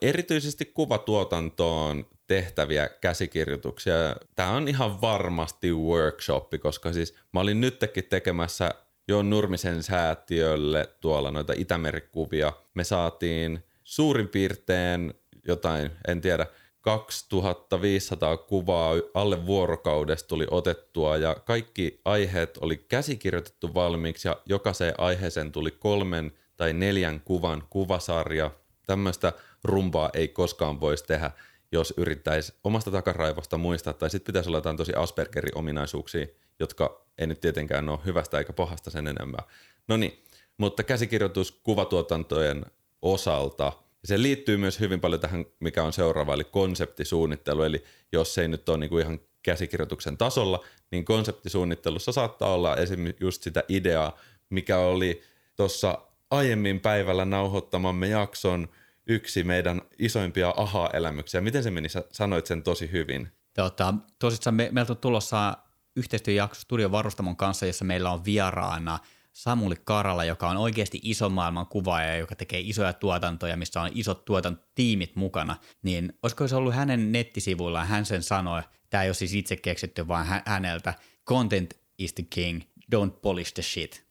[0.00, 3.94] erityisesti kuvatuotantoon tehtäviä käsikirjoituksia.
[4.34, 8.70] Tämä on ihan varmasti workshoppi, koska siis mä olin nytkin tekemässä
[9.08, 12.52] Joon Nurmisen säätiölle tuolla noita Itämerikuvia.
[12.74, 15.14] Me saatiin suurin piirtein
[15.46, 16.46] jotain, en tiedä,
[16.80, 25.52] 2500 kuvaa alle vuorokaudesta tuli otettua ja kaikki aiheet oli käsikirjoitettu valmiiksi ja jokaiseen aiheeseen
[25.52, 28.50] tuli kolmen tai neljän kuvan kuvasarja.
[28.86, 29.32] Tämmöistä
[29.64, 31.30] rumpaa ei koskaan voisi tehdä,
[31.72, 36.26] jos yrittäisi omasta takaraivosta muistaa, tai sitten pitäisi olla jotain tosi Aspergerin ominaisuuksia,
[36.60, 39.42] jotka ei nyt tietenkään ole hyvästä eikä pahasta sen enempää.
[39.88, 40.24] No niin,
[40.58, 42.66] mutta käsikirjoitus kuvatuotantojen
[43.02, 43.72] osalta,
[44.06, 48.48] se liittyy myös hyvin paljon tähän, mikä on seuraava, eli konseptisuunnittelu, eli jos se ei
[48.48, 54.18] nyt ole niinku ihan käsikirjoituksen tasolla, niin konseptisuunnittelussa saattaa olla esimerkiksi just sitä ideaa,
[54.50, 55.22] mikä oli
[55.56, 55.98] tuossa
[56.30, 58.68] aiemmin päivällä nauhoittamamme jakson
[59.06, 61.40] yksi meidän isoimpia aha-elämyksiä.
[61.40, 61.88] Miten se meni?
[61.88, 63.28] Sä sanoit sen tosi hyvin.
[63.54, 65.56] Tota, tosissaan me, meiltä on tulossa
[65.96, 68.98] yhteistyöjakso Studio Varustamon kanssa, jossa meillä on vieraana
[69.36, 74.24] Samuli Karala, joka on oikeasti iso maailman kuvaaja, joka tekee isoja tuotantoja, missä on isot
[74.24, 75.56] tuotantotiimit mukana.
[75.82, 80.08] Niin olisiko se ollut hänen nettisivuillaan, hän sen sanoi, tämä ei ole siis itse keksitty,
[80.08, 80.94] vaan häneltä,
[81.28, 82.62] content is the king,
[82.94, 84.06] don't polish the shit.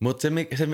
[0.00, 0.66] Mutta se, se, se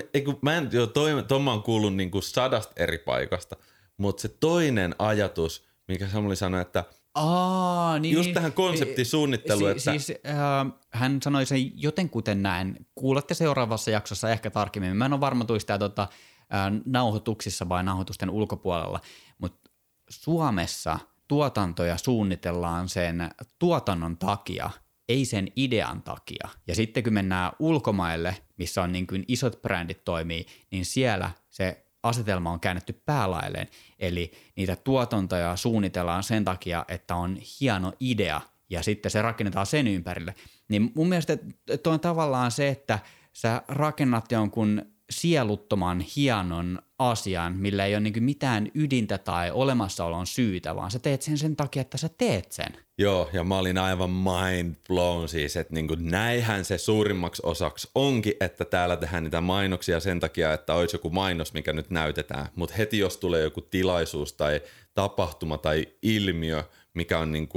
[0.42, 3.56] mä en, joo, toi, toi mä oon kuullut niinku sadasta eri paikasta,
[3.96, 6.84] mutta se toinen ajatus, mikä Samuli sanoi, että
[7.14, 9.98] Aa, niin, just tähän konseptisuunnitteluun, si, että...
[9.98, 12.86] Siis, äh, hän sanoi sen jotenkuten näin.
[12.94, 14.96] Kuulette seuraavassa jaksossa ehkä tarkemmin.
[14.96, 19.00] Mä en ole varma tuista tota, äh, nauhoituksissa vai nauhoitusten ulkopuolella,
[19.38, 19.70] mutta
[20.10, 20.98] Suomessa
[21.28, 24.70] tuotantoja suunnitellaan sen tuotannon takia–
[25.08, 26.48] ei sen idean takia.
[26.66, 31.86] Ja sitten kun mennään ulkomaille, missä on niin kuin isot brändit toimii, niin siellä se
[32.02, 33.68] asetelma on käännetty päälailleen.
[33.98, 39.86] Eli niitä tuotantoja suunnitellaan sen takia, että on hieno idea ja sitten se rakennetaan sen
[39.86, 40.34] ympärille.
[40.68, 41.38] Niin mun mielestä
[41.82, 42.98] tuo on tavallaan se, että
[43.32, 50.76] sä rakennat jonkun sieluttoman hienon asian, millä ei ole niin mitään ydintä tai olemassaolon syytä,
[50.76, 52.76] vaan sä teet sen sen takia, että sä teet sen.
[52.98, 58.34] Joo, ja mä olin aivan mind blown siis, että niin näinhän se suurimmaksi osaksi onkin,
[58.40, 62.46] että täällä tehdään niitä mainoksia sen takia, että olisi joku mainos, mikä nyt näytetään.
[62.54, 64.60] Mutta heti jos tulee joku tilaisuus tai
[64.94, 67.48] tapahtuma tai ilmiö, mikä on niin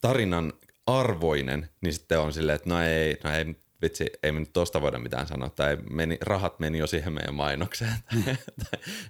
[0.00, 0.52] tarinan
[0.86, 3.44] arvoinen, niin sitten on silleen, että no ei, no ei
[3.82, 7.34] vitsi, ei me nyt tosta voida mitään sanoa, tai meni, rahat meni jo siihen meidän
[7.34, 7.94] mainokseen.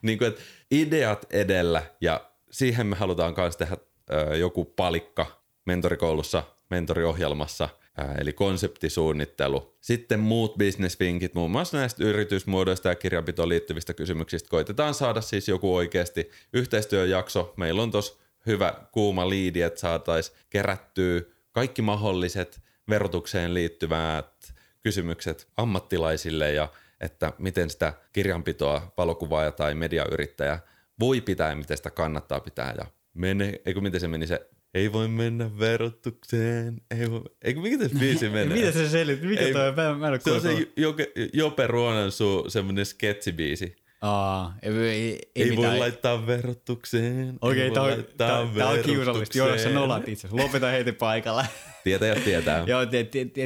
[0.03, 3.77] niin kuin, että ideat edellä, ja siihen me halutaan myös tehdä
[4.11, 5.27] ö, joku palikka
[5.65, 9.77] mentorikoulussa, mentoriohjelmassa, ö, eli konseptisuunnittelu.
[9.81, 14.49] Sitten muut business-vinkit, muun muassa näistä yritysmuodoista ja kirjanpitoon liittyvistä kysymyksistä.
[14.49, 17.55] Koitetaan saada siis joku oikeasti yhteistyöjakso.
[17.57, 21.21] Meillä on tuossa hyvä kuuma liidi, että saataisiin kerättyä
[21.53, 24.55] kaikki mahdolliset verotukseen liittyvät
[24.87, 26.69] kysymykset ammattilaisille ja
[27.01, 30.59] että miten sitä kirjanpitoa valokuvaaja tai mediayrittäjä
[31.01, 32.75] voi pitää ja miten sitä kannattaa pitää.
[32.79, 37.89] Ja mene, eikö miten se meni se, ei voi mennä verotukseen, ei voi, eikö mikä
[37.89, 38.59] se biisi menee?
[38.59, 39.23] Mitä se selit?
[39.23, 39.73] Mikä ei, toi?
[39.73, 43.77] Mä, mä en se on se Jope, Jope Ruonansuu semmoinen sketsibiisi.
[44.01, 47.39] Aa, ei, ei, ei, ei voi laittaa verotukseen.
[47.41, 49.39] Okei, okay, tämä on kiusallista.
[49.39, 51.45] Joo, sä nolat itse Lopeta heti paikalla.
[51.85, 52.65] Tietäjät tietää.
[52.67, 52.81] Joo,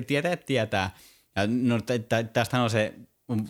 [0.07, 0.91] tietäjät tietää.
[1.47, 1.79] No,
[2.33, 2.95] tästähän on se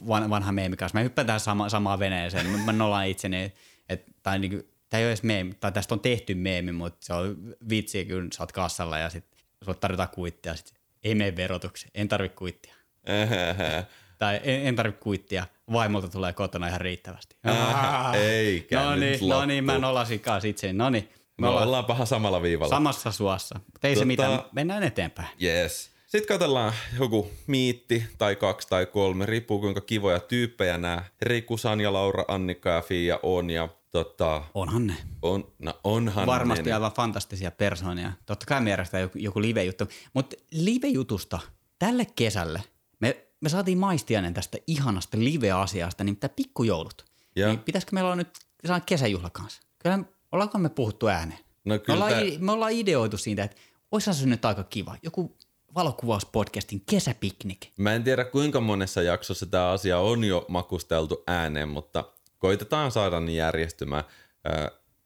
[0.09, 0.99] vanha meemi kanssa.
[0.99, 2.47] Mä hyppään tähän sama, samaan veneeseen.
[2.47, 3.53] Mä nolaan itseni.
[3.89, 4.57] Et, tai niinku,
[4.89, 7.37] tämä ei ole edes meemi, tai tästä on tehty meemi, mutta se on
[7.71, 9.25] vitsi, kun sä oot kassalla ja sit
[9.65, 10.57] sulla tarvitaan kuittia.
[10.57, 10.75] Sit,
[11.05, 12.75] ei mene verotukseen, en tarvi kuittia.
[14.19, 17.37] tai en, en tarvi kuittia, vaimolta tulee kotona ihan riittävästi.
[18.23, 20.73] eikä no niin, no niin, mä nolasin kanssa itse.
[20.73, 21.09] No niin.
[21.13, 22.71] Me, me ollaan, ollaan paha samalla viivalla.
[22.71, 23.61] Samassa suossa.
[23.83, 25.29] Ei tota, se mitään, mennään eteenpäin.
[25.43, 25.90] Yes.
[26.11, 31.93] Sitten katsellaan joku miitti tai kaksi tai kolme, riippuu kuinka kivoja tyyppejä nämä Riku, Sanja,
[31.93, 33.51] Laura, Annika ja Fia on.
[33.51, 34.97] Ja tota, onhan ne.
[35.23, 36.73] On, no onhan Varmasti ne.
[36.73, 38.13] aivan fantastisia persoonia.
[38.27, 39.85] Totta kai me järjestetään joku, joku live-juttu.
[40.15, 41.39] Mutta live-jutusta
[41.79, 42.63] tälle kesälle
[43.01, 47.05] me, me saatiin maistiainen tästä ihanasta live-asiasta, niin tämä pikkujoulut.
[47.37, 47.47] Ja.
[47.47, 49.63] Niin pitäisikö meillä olla nyt saa kesäjuhla kanssa?
[49.79, 49.99] Kyllä
[50.33, 51.41] ollaanko me puhuttu ääneen?
[51.65, 53.57] No kyllä me, ollaan, me ollaan ideoitu siitä, että
[53.93, 54.97] olisi se nyt aika kiva.
[55.03, 55.37] Joku
[55.75, 57.61] valokuvauspodcastin kesäpiknik.
[57.77, 62.05] Mä en tiedä kuinka monessa jaksossa tämä asia on jo makusteltu ääneen, mutta
[62.39, 64.05] koitetaan saada niin järjestymään.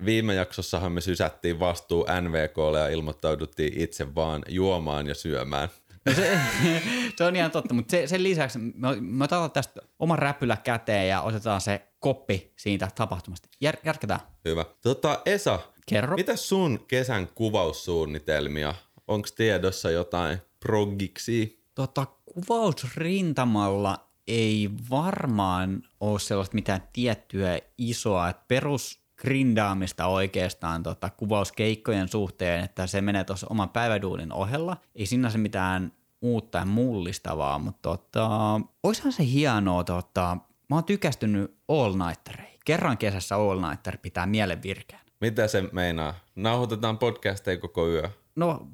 [0.04, 5.68] Viime jaksossahan me sysättiin vastuu NVKlle ja ilmoittauduttiin itse vaan juomaan ja syömään.
[6.06, 6.38] No se,
[7.16, 11.08] se on ihan totta, mutta se, sen lisäksi me, me otetaan tästä oman räpylä käteen
[11.08, 13.48] ja otetaan se koppi siitä tapahtumasta.
[13.60, 14.20] Jär, järketään.
[14.44, 14.64] Hyvä.
[14.82, 16.16] Tota, Esa, Kerro.
[16.16, 18.74] mitä sun kesän kuvaussuunnitelmia?
[19.08, 21.64] Onko tiedossa jotain proggiksi?
[21.74, 32.08] Tota, kuvausrintamalla ei varmaan ole sellaista mitään tiettyä isoa, että perus grindaamista oikeastaan tota, kuvauskeikkojen
[32.08, 34.76] suhteen, että se menee tuossa oman päiväduunin ohella.
[34.94, 40.36] Ei sinänsä mitään uutta ja mullistavaa, mutta tota, oishan se hienoa, tota,
[40.70, 42.60] mä oon tykästynyt all nightereihin.
[42.64, 45.02] Kerran kesässä all nighter pitää mielen virkään.
[45.20, 46.14] Mitä se meinaa?
[46.34, 48.10] Nauhoitetaan podcasteja koko yö.
[48.36, 48.68] No,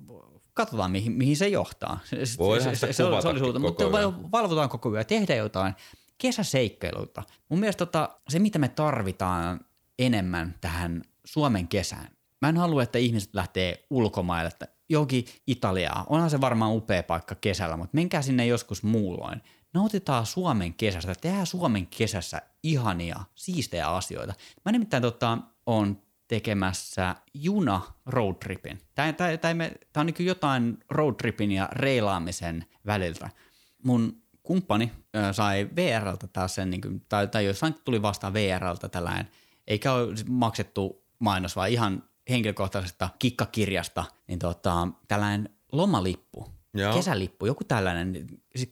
[0.60, 1.98] katsotaan mihin, mihin se johtaa.
[2.04, 3.92] Se, se, se, se, oli suuta, mutta yö.
[3.92, 5.74] val- valvotaan koko yö, tehdään jotain
[6.18, 7.22] kesäseikkailuita.
[7.48, 9.60] Mun mielestä tota, se, mitä me tarvitaan
[9.98, 12.08] enemmän tähän Suomen kesään.
[12.42, 16.04] Mä en halua, että ihmiset lähtee ulkomaille, että johonkin Italiaan.
[16.08, 19.42] Onhan se varmaan upea paikka kesällä, mutta menkää sinne joskus muulloin.
[19.74, 24.34] Nautitaan Suomen kesästä, tehdään Suomen kesässä ihania, siistejä asioita.
[24.64, 28.78] Mä nimittäin tota, on tekemässä juna roadtripin.
[28.94, 33.30] Tämä, tämä, tämä, me- tämä on niin jotain roadtripin ja reilaamisen väliltä.
[33.84, 38.88] Mun kumppani ö, sai VRltä taas sen, niin kuin, tai, tai jossain tuli vastaan VRltä
[38.88, 39.28] tällainen,
[39.66, 46.94] eikä ole maksettu mainos, vaan ihan henkilökohtaisesta kikkakirjasta, niin tota, tällainen lomalippu, Joo.
[46.94, 48.26] kesälippu, joku tällainen.
[48.56, 48.70] Siis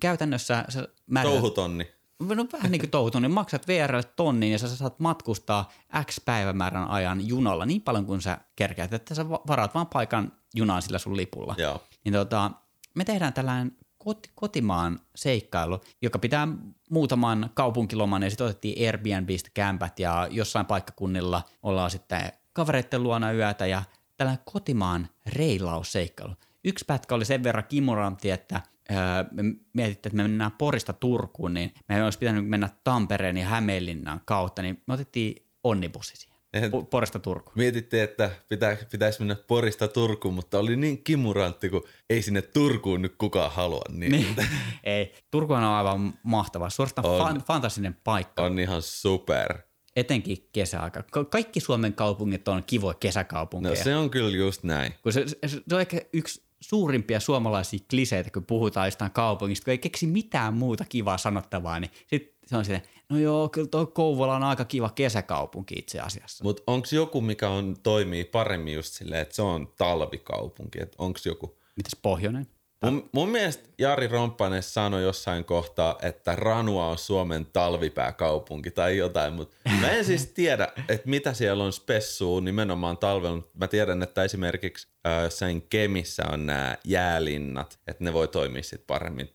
[0.00, 1.90] Käytännössä se määrä- Touhutonni.
[2.20, 5.72] No vähän niin kuin touhuton, niin maksat VRlle tonnin ja sä saat matkustaa
[6.04, 10.32] X päivämäärän ajan junalla niin paljon kuin sä kerkeät, että sä va- varaat vaan paikan
[10.54, 11.54] junaan sillä sun lipulla.
[11.58, 11.82] Joo.
[12.04, 12.50] Niin tota,
[12.94, 16.48] me tehdään tällainen kot- kotimaan seikkailu, joka pitää
[16.90, 23.66] muutaman kaupunkiloman ja sitten otettiin Airbnbistä kämpät ja jossain paikkakunnilla ollaan sitten kavereiden luona yötä
[23.66, 23.82] ja
[24.16, 26.34] tällainen kotimaan reilausseikkailu.
[26.64, 28.60] Yksi pätkä oli sen verran kimurantti, että
[29.30, 34.20] me mietittiin, että me mennään Porista Turkuun, niin meidän olisi pitänyt mennä Tampereen ja Hämeenlinnan
[34.24, 36.38] kautta, niin me otettiin onnibussi siihen.
[36.90, 37.52] Porista Turkuun.
[37.56, 43.02] Mietittiin, että pitää, pitäisi mennä Porista Turkuun, mutta oli niin kimurantti, kun ei sinne Turkuun
[43.02, 43.82] nyt kukaan halua.
[43.88, 44.36] Niin, Niin.
[44.84, 47.18] Ei, Turku on aivan mahtava, suorastaan On.
[47.18, 49.58] fan, fantastinen paikka, On ihan super.
[49.96, 51.02] etenkin kesäaika.
[51.02, 53.74] Ka- Kaikki Suomen kaupungit on kivoja kesäkaupunkeja.
[53.74, 54.94] No se on kyllä just näin.
[55.02, 59.70] Kun se, se, se on ehkä yksi suurimpia suomalaisia kliseitä, kun puhutaan jostain kaupungista, kun
[59.70, 63.86] ei keksi mitään muuta kivaa sanottavaa, niin sitten se on silleen, no joo, kyllä tuo
[63.86, 66.44] Kouvola on aika kiva kesäkaupunki itse asiassa.
[66.44, 70.78] Mutta onko joku, mikä on, toimii paremmin just silleen, että se on talvikaupunki?
[70.98, 71.58] Onko joku?
[71.76, 72.46] Mitäs Pohjoinen?
[72.84, 79.32] Mun, mun mielestä Jari Romppanen sanoi jossain kohtaa, että Ranua on Suomen talvipääkaupunki tai jotain,
[79.32, 83.42] mutta mä en siis tiedä, että mitä siellä on spessua nimenomaan talvella.
[83.54, 84.88] Mä tiedän, että esimerkiksi
[85.22, 89.30] jossain Kemissä on nämä jäälinnat, että ne voi toimia sit paremmin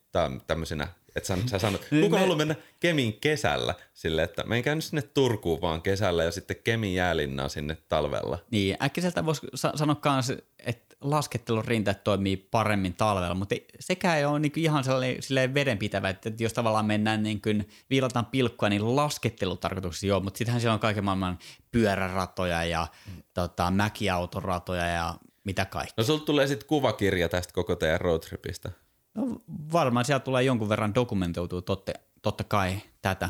[0.47, 4.83] tämmöisenä, että sä, sä sanot, Niin kuka haluaa mennä Kemin kesällä silleen, että menkää nyt
[4.83, 8.39] sinne Turkuun vaan kesällä ja sitten Kemin jäälinnaan sinne talvella.
[8.51, 14.25] Niin, äkkiseltä voisi sa- sanoa myös, että laskettelun rinteet toimii paremmin talvella, mutta sekään ei
[14.25, 20.07] ole niin ihan sellainen vedenpitävä, että jos tavallaan mennään niin kuin viilataan pilkkua, niin laskettelutarkoituksessa
[20.07, 21.39] joo, mutta sittenhän siellä on kaiken maailman
[21.71, 23.23] pyöräratoja ja mm.
[23.33, 25.93] tota, mäkiautoratoja ja mitä kaikkea.
[25.97, 28.71] No sulta tulee sitten kuvakirja tästä koko teidän roadtripistä.
[29.15, 29.23] No,
[29.71, 33.29] varmaan sieltä tulee jonkun verran dokumentoitua totta, totta kai tätä.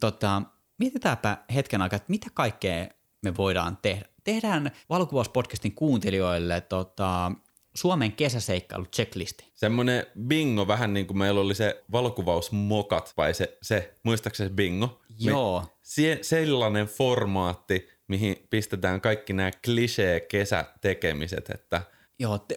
[0.00, 0.42] Tota,
[0.78, 2.86] mietitäänpä hetken aikaa, että mitä kaikkea
[3.22, 4.11] me voidaan tehdä.
[4.24, 7.32] Tehdään valokuvauspodcastin kuuntelijoille tota,
[7.74, 9.44] Suomen kesäseikkailu checklisti.
[9.54, 15.00] Semmoinen bingo, vähän niin kuin meillä oli se valokuvausmokat, vai se, se muistaakseni se bingo?
[15.18, 15.64] Joo.
[15.82, 21.82] Sie, sellainen formaatti, mihin pistetään kaikki nämä klisee kesätekemiset, että
[22.18, 22.56] Joo, te,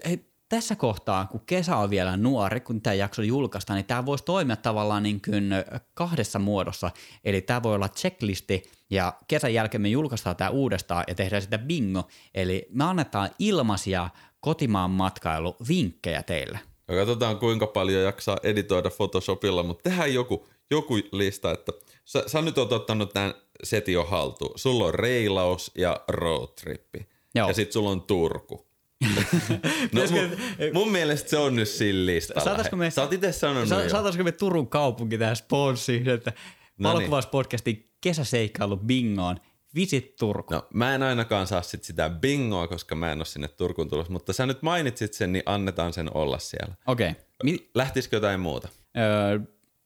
[0.49, 4.55] tässä kohtaa, kun kesä on vielä nuori, kun tämä jakso julkaistaan, niin tämä voisi toimia
[4.55, 5.49] tavallaan niin kuin
[5.93, 6.91] kahdessa muodossa.
[7.23, 11.57] Eli tämä voi olla checklisti, ja kesän jälkeen me julkaistaan tämä uudestaan ja tehdään sitä
[11.57, 12.07] bingo.
[12.33, 16.59] Eli me annetaan ilmaisia kotimaan matkailu vinkkejä teille.
[16.87, 21.71] ja katsotaan kuinka paljon jaksaa editoida Photoshopilla, mutta tehdään joku, joku lista, että
[22.05, 24.59] sä, sä nyt oot ottanut tämän setin jo haltuun.
[24.59, 27.07] Sulla on reilaus ja roadtrippi.
[27.35, 27.47] Joo.
[27.47, 28.65] Ja sit sulla on Turku.
[29.93, 30.37] no, mun,
[30.73, 32.43] mun mielestä se on nyt sillä listalla.
[32.43, 36.89] Saataisko me- Sä oot itse sanonut Sa- saataisiko me Turun kaupunki tähän sponssiin, että No
[36.89, 36.93] niin.
[36.93, 39.39] valokuvauspodcastin kesäseikkailu bingoon,
[39.75, 40.53] Visit Turku.
[40.53, 44.13] No mä en ainakaan saa sit sitä bingoa, koska mä en ole sinne Turkuun tulossa,
[44.13, 46.75] mutta sä nyt mainitsit sen, niin annetaan sen olla siellä.
[46.87, 47.09] Okei.
[47.09, 47.21] Okay.
[47.43, 48.67] Mi- Lähtisikö jotain muuta?
[48.97, 49.39] öö,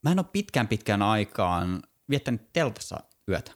[0.03, 3.51] mä en ole pitkään pitkään aikaan viettänyt teltassa yötä.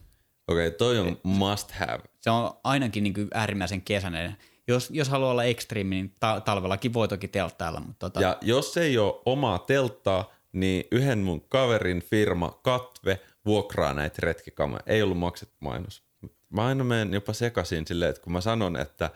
[0.48, 2.00] Okei, okay, toi on must have.
[2.22, 4.38] Se on ainakin niin kuin äärimmäisen kesäinen.
[4.68, 7.80] Jos, jos haluaa olla ekstriimi, niin ta- talvellakin voi toki telttailla.
[7.80, 13.94] Mutta tota, Ja jos ei ole omaa telttaa, niin yhden mun kaverin firma Katve vuokraa
[13.94, 14.84] näitä retkikamoja.
[14.86, 16.04] Ei ollut maksettu mainos.
[16.50, 19.10] Mä aina menen jopa sekaisin silleen, että kun mä sanon, että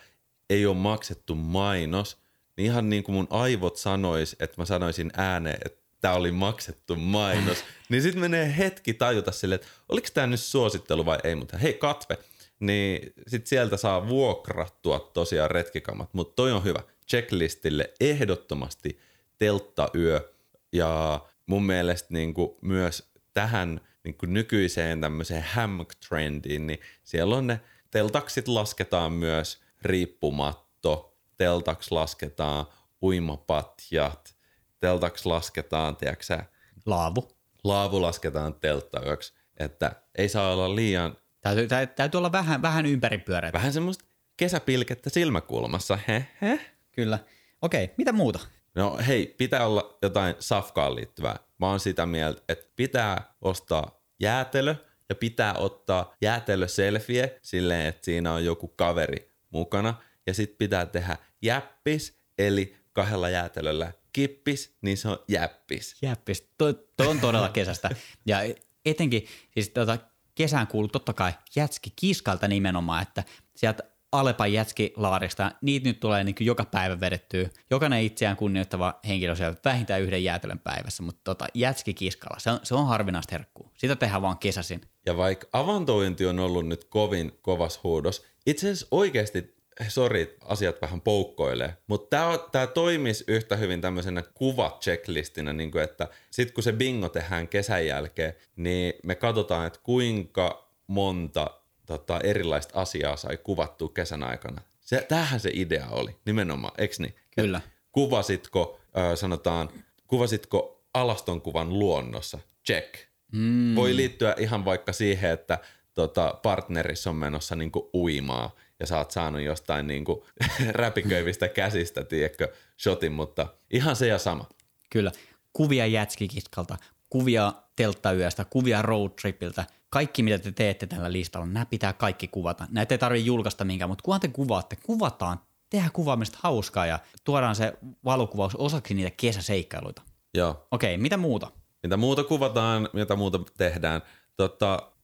[0.50, 2.18] ei ole maksettu mainos,
[2.58, 6.96] niin ihan niin kuin mun aivot sanois, että mä sanoisin ääneen, että tämä oli maksettu
[6.96, 11.58] mainos, niin sitten menee hetki tajuta silleen, että oliko tämä nyt suosittelu vai ei, mutta
[11.58, 12.18] hei Katve,
[12.60, 16.80] niin sitten sieltä saa vuokrattua tosiaan retkikamat, mutta toi on hyvä.
[17.10, 19.00] Checklistille ehdottomasti
[19.38, 20.34] telttayö
[20.72, 27.48] ja mun mielestä niin kuin myös tähän niin kuin nykyiseen tämmöiseen hammock-trendiin, niin siellä on
[27.48, 32.66] ne teltaksit lasketaan myös riippumatto, teltaks lasketaan
[33.02, 34.36] uimapatjat,
[34.80, 36.38] teltaks lasketaan, tiedätkö
[36.86, 37.28] Laavu.
[37.64, 43.52] laavu lasketaan telttayöksi, että ei saa olla liian, Täytyy, tä, täytyy olla vähän, vähän ympäripyöreä.
[43.54, 44.06] vähän semmoista
[44.38, 46.60] kesäpilkettä silmäkulmassa, he, he.
[46.92, 47.20] Kyllä.
[47.62, 48.40] Okei, mitä muuta?
[48.76, 51.40] No hei, pitää olla jotain safkaan liittyvää.
[51.58, 54.76] Mä oon sitä mieltä, että pitää ostaa jäätelö
[55.10, 59.94] ja pitää ottaa jäätelöselfie silleen, että siinä on joku kaveri mukana.
[60.28, 65.96] Ja sit pitää tehdä jäppis, eli kahdella jäätelöllä kippis, niin se on jäppis.
[66.02, 66.50] Jäppis.
[66.58, 67.90] Tuo, tuo on todella kesästä.
[68.26, 68.38] Ja
[68.86, 69.98] etenkin siis tuota,
[70.38, 73.24] kesään kuuluu totta kai jätski kiskalta nimenomaan, että
[73.56, 77.50] sieltä Alepan jätskilaarista, niitä nyt tulee niin joka päivä vedettyä.
[77.70, 82.60] Jokainen itseään kunnioittava henkilö siellä vähintään yhden jäätelön päivässä, mutta tota, jätski kiskalla, se on,
[82.64, 83.72] se on harvinaista herkkuu.
[83.78, 84.82] Sitä tehdään vaan kesäsin.
[85.06, 89.57] Ja vaikka avantointi on ollut nyt kovin kovas huudos, itse asiassa oikeasti,
[89.88, 96.08] sori, asiat vähän poukkoilee, mutta tämä tää toimisi yhtä hyvin tämmöisenä kuva-checklistinä, niin kuin että
[96.32, 101.48] sitten kun se bingo tehdään kesän jälkeen, niin me katsotaan, että kuinka monta
[101.86, 104.62] tota, erilaista asiaa sai kuvattua kesän aikana.
[104.82, 107.16] Se, tämähän se idea oli, nimenomaan, eks niin?
[107.36, 107.62] Kyllä.
[107.92, 109.70] Kuvasitko, äh, sanotaan,
[110.08, 112.40] kuvasitko alastonkuvan luonnossa?
[112.66, 112.96] Check.
[113.32, 113.76] Mm.
[113.76, 115.60] Voi liittyä ihan vaikka siihen, että
[115.94, 120.26] tota, partnerissa on menossa niinku uimaa ja sä oot saanut jostain niinku
[120.72, 124.46] räpiköivistä käsistä, tiedätkö, shotin, mutta ihan se ja sama.
[124.90, 125.12] Kyllä.
[125.54, 126.78] Kuvia jätskikiskalta,
[127.10, 129.66] kuvia telttayöstä, kuvia roadtripiltä.
[129.90, 132.68] Kaikki, mitä te teette tällä listalla, nämä pitää kaikki kuvata.
[132.72, 137.56] Näitä ei tarvitse julkaista minkään, mutta kunhan te kuvaatte, kuvataan, tehdään kuvaamista hauskaa ja tuodaan
[137.56, 137.74] se
[138.06, 140.02] valokuvaus osaksi niitä kesäseikkailuita.
[140.34, 140.68] Joo.
[140.72, 141.52] Okei, mitä muuta?
[141.84, 144.02] Mitä muuta kuvataan, mitä muuta tehdään.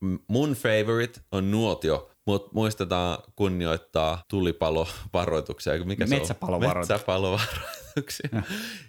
[0.00, 5.84] M- mun favorite on nuotio, mutta muistetaan kunnioittaa tulipalovaroituksia.
[5.84, 6.20] Mikä se on?
[6.20, 6.94] Metsäpalovaroituksia.
[6.94, 8.30] Metsäpalovaroituksia.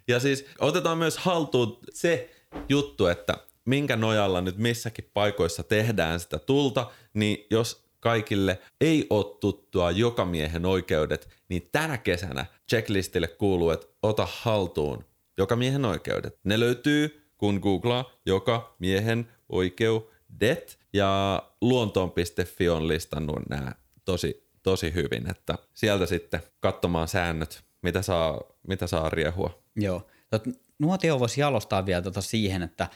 [0.07, 2.29] ja siis otetaan myös haltuun se
[2.69, 9.37] juttu, että minkä nojalla nyt missäkin paikoissa tehdään sitä tulta, niin jos kaikille ei ole
[9.39, 15.05] tuttua joka miehen oikeudet, niin tänä kesänä checklistille kuuluu, että ota haltuun
[15.37, 16.39] joka miehen oikeudet.
[16.43, 20.14] Ne löytyy, kun googlaa joka miehen oikeudet,
[20.93, 23.71] ja luontoon.fi on listannut nämä
[24.05, 29.63] tosi, tosi hyvin, että sieltä sitten katsomaan säännöt, mitä saa, mitä saa riehua.
[29.75, 30.07] Joo.
[30.79, 32.87] Nuotio voisi jalostaa vielä tota siihen, että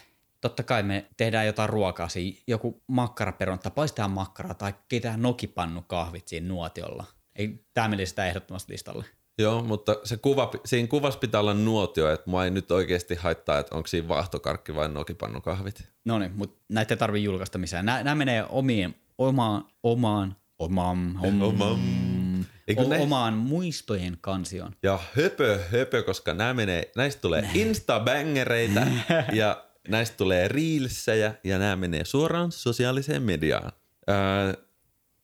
[0.41, 2.07] totta kai me tehdään jotain ruokaa,
[2.47, 7.05] joku makkaraperonta, paistetaan makkaraa tai keitään nokipannukahvit siinä nuotiolla.
[7.35, 9.05] Ei, tämä menisi sitä ehdottomasti listalle.
[9.39, 13.59] Joo, mutta se kuva, siinä kuvassa pitää olla nuotio, että mua ei nyt oikeasti haittaa,
[13.59, 15.89] että onko siinä vaahtokarkki vai nokipannukahvit.
[16.05, 17.85] No niin, mutta näitä ei tarvitse julkaista missään.
[17.85, 21.19] Nämä, nämä menee omiin, omaan, omaan, omaan,
[21.61, 22.45] om.
[22.67, 24.75] Eikö o, omaan muistojen kansioon.
[24.83, 28.87] Ja höpö, höpö, koska nämä menee, näistä tulee instabängereitä
[29.33, 33.71] ja näistä tulee reelsejä ja nämä menee suoraan sosiaaliseen mediaan.
[34.09, 34.53] Öö,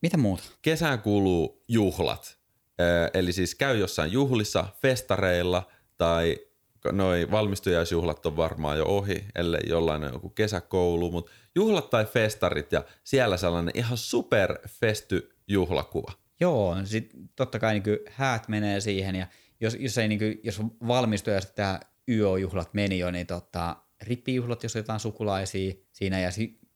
[0.01, 0.43] Mitä muuta?
[0.61, 2.44] kesään kuuluu juhlat.
[3.13, 5.67] Eli siis käy jossain juhlissa, festareilla
[5.97, 6.37] tai
[6.91, 12.71] noi valmistujaisjuhlat on varmaan jo ohi, ellei jollain on joku kesäkoulu, mutta juhlat tai festarit
[12.71, 16.11] ja siellä sellainen ihan super festy juhlakuva.
[16.39, 19.27] Joo, sit totta kai niin häät menee siihen ja
[19.61, 24.63] jos, jos, ei, niin kuin, jos valmistuu ja sitten YO-juhlat meni jo, niin tota, rippijuhlat,
[24.63, 26.29] jos on jotain sukulaisia siinä ja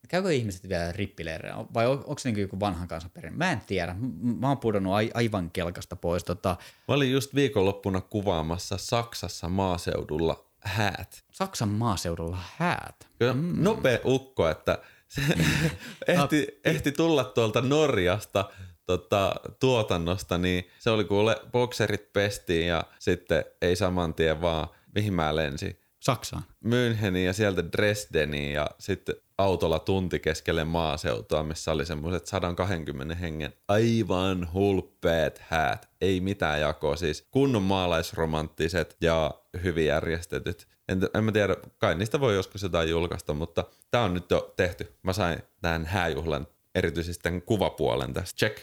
[0.10, 3.38] käykö ihmiset vielä rippileireillä vai on, onko se niin joku vanhan kansan perinne?
[3.38, 3.96] Mä en tiedä.
[4.40, 6.24] Mä oon pudonnut ai- aivan kelkasta pois.
[6.24, 6.58] Tota,
[6.88, 11.24] Mä olin just viikonloppuna kuvaamassa Saksassa maaseudulla häät.
[11.32, 13.08] Saksan maaseudulla häät.
[13.20, 13.64] Kyllä mm.
[13.64, 15.22] nopea ukko, että se
[16.08, 18.50] ehti, ehti tulla tuolta Norjasta
[18.86, 25.14] tota, tuotannosta, niin se oli kuule bokserit pestiin ja sitten ei saman tien vaan, mihin
[25.14, 25.80] mä lensin.
[26.00, 26.44] Saksaan.
[26.66, 33.54] Müncheniin ja sieltä Dresdeniin ja sitten autolla tunti keskelle maaseutua, missä oli semmoiset 120 hengen
[33.68, 35.90] aivan hulppeet häät.
[36.02, 39.32] Ei mitään jakoa, siis kunnon maalaisromanttiset ja
[39.64, 40.68] hyvin järjestetyt.
[40.90, 44.54] En, en mä tiedä, kai niistä voi joskus jotain julkaista, mutta tää on nyt jo
[44.56, 44.94] tehty.
[45.04, 48.38] Mä sain tämän hääjuhlan erityisesti tämän kuvapuolen tästä.
[48.38, 48.58] Check.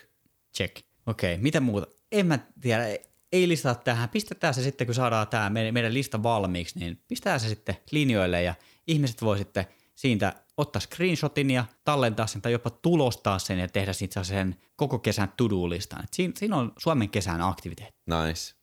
[0.57, 0.77] Check.
[1.07, 1.87] Okei, okay, mitä muuta?
[2.13, 2.85] En mä tiedä,
[3.33, 4.09] ei listata tähän.
[4.09, 8.43] Pistetään se sitten, kun saadaan tämä meidän, meidän lista valmiiksi, niin pistetään se sitten linjoille
[8.43, 8.55] ja
[8.87, 13.93] ihmiset voi sitten siitä ottaa screenshotin ja tallentaa sen tai jopa tulostaa sen ja tehdä
[13.93, 16.05] siitä sen koko kesän to-do-listan.
[16.05, 18.01] Et Siinä, siinä on Suomen kesän aktiviteetti.
[18.07, 18.55] Nice.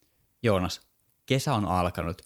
[0.43, 0.81] Joonas,
[1.25, 2.21] kesä on alkanut.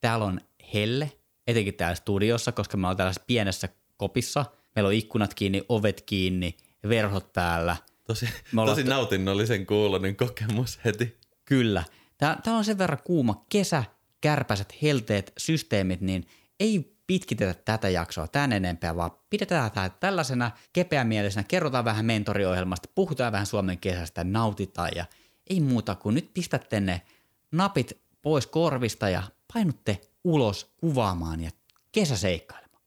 [0.00, 0.40] Täällä on
[0.74, 1.12] helle,
[1.46, 4.44] etenkin täällä studiossa, koska me ollaan tällaisessa pienessä kopissa.
[4.74, 6.56] Meillä on ikkunat kiinni, ovet kiinni,
[6.88, 7.76] verhot päällä.
[8.04, 8.28] Tosi,
[8.66, 11.18] tosi t- nautinnollisen kuulonen kokemus heti.
[11.44, 11.84] Kyllä.
[12.18, 13.84] Tää, tää on sen verran kuuma kesä,
[14.20, 16.26] kärpäiset, helteet, systeemit, niin
[16.60, 23.32] ei pitkitetä tätä jaksoa tän enempää, vaan pidetään tämä tällaisena kepeämielisenä, kerrotaan vähän mentoriohjelmasta, puhutaan
[23.32, 25.04] vähän Suomen kesästä, nautitaan ja
[25.50, 27.02] ei muuta kuin nyt pistätte ne
[27.52, 31.50] napit pois korvista ja painutte ulos kuvaamaan ja
[31.92, 32.82] kesäseikkailemaan.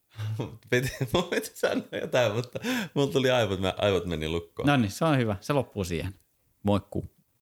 [0.70, 2.58] Piti, mä piti sanoa jotain, mutta
[2.94, 4.66] mulla tuli aivot, aivot meni lukkoon.
[4.66, 5.36] No niin, se on hyvä.
[5.40, 6.14] Se loppuu siihen.
[6.62, 7.11] Moikku.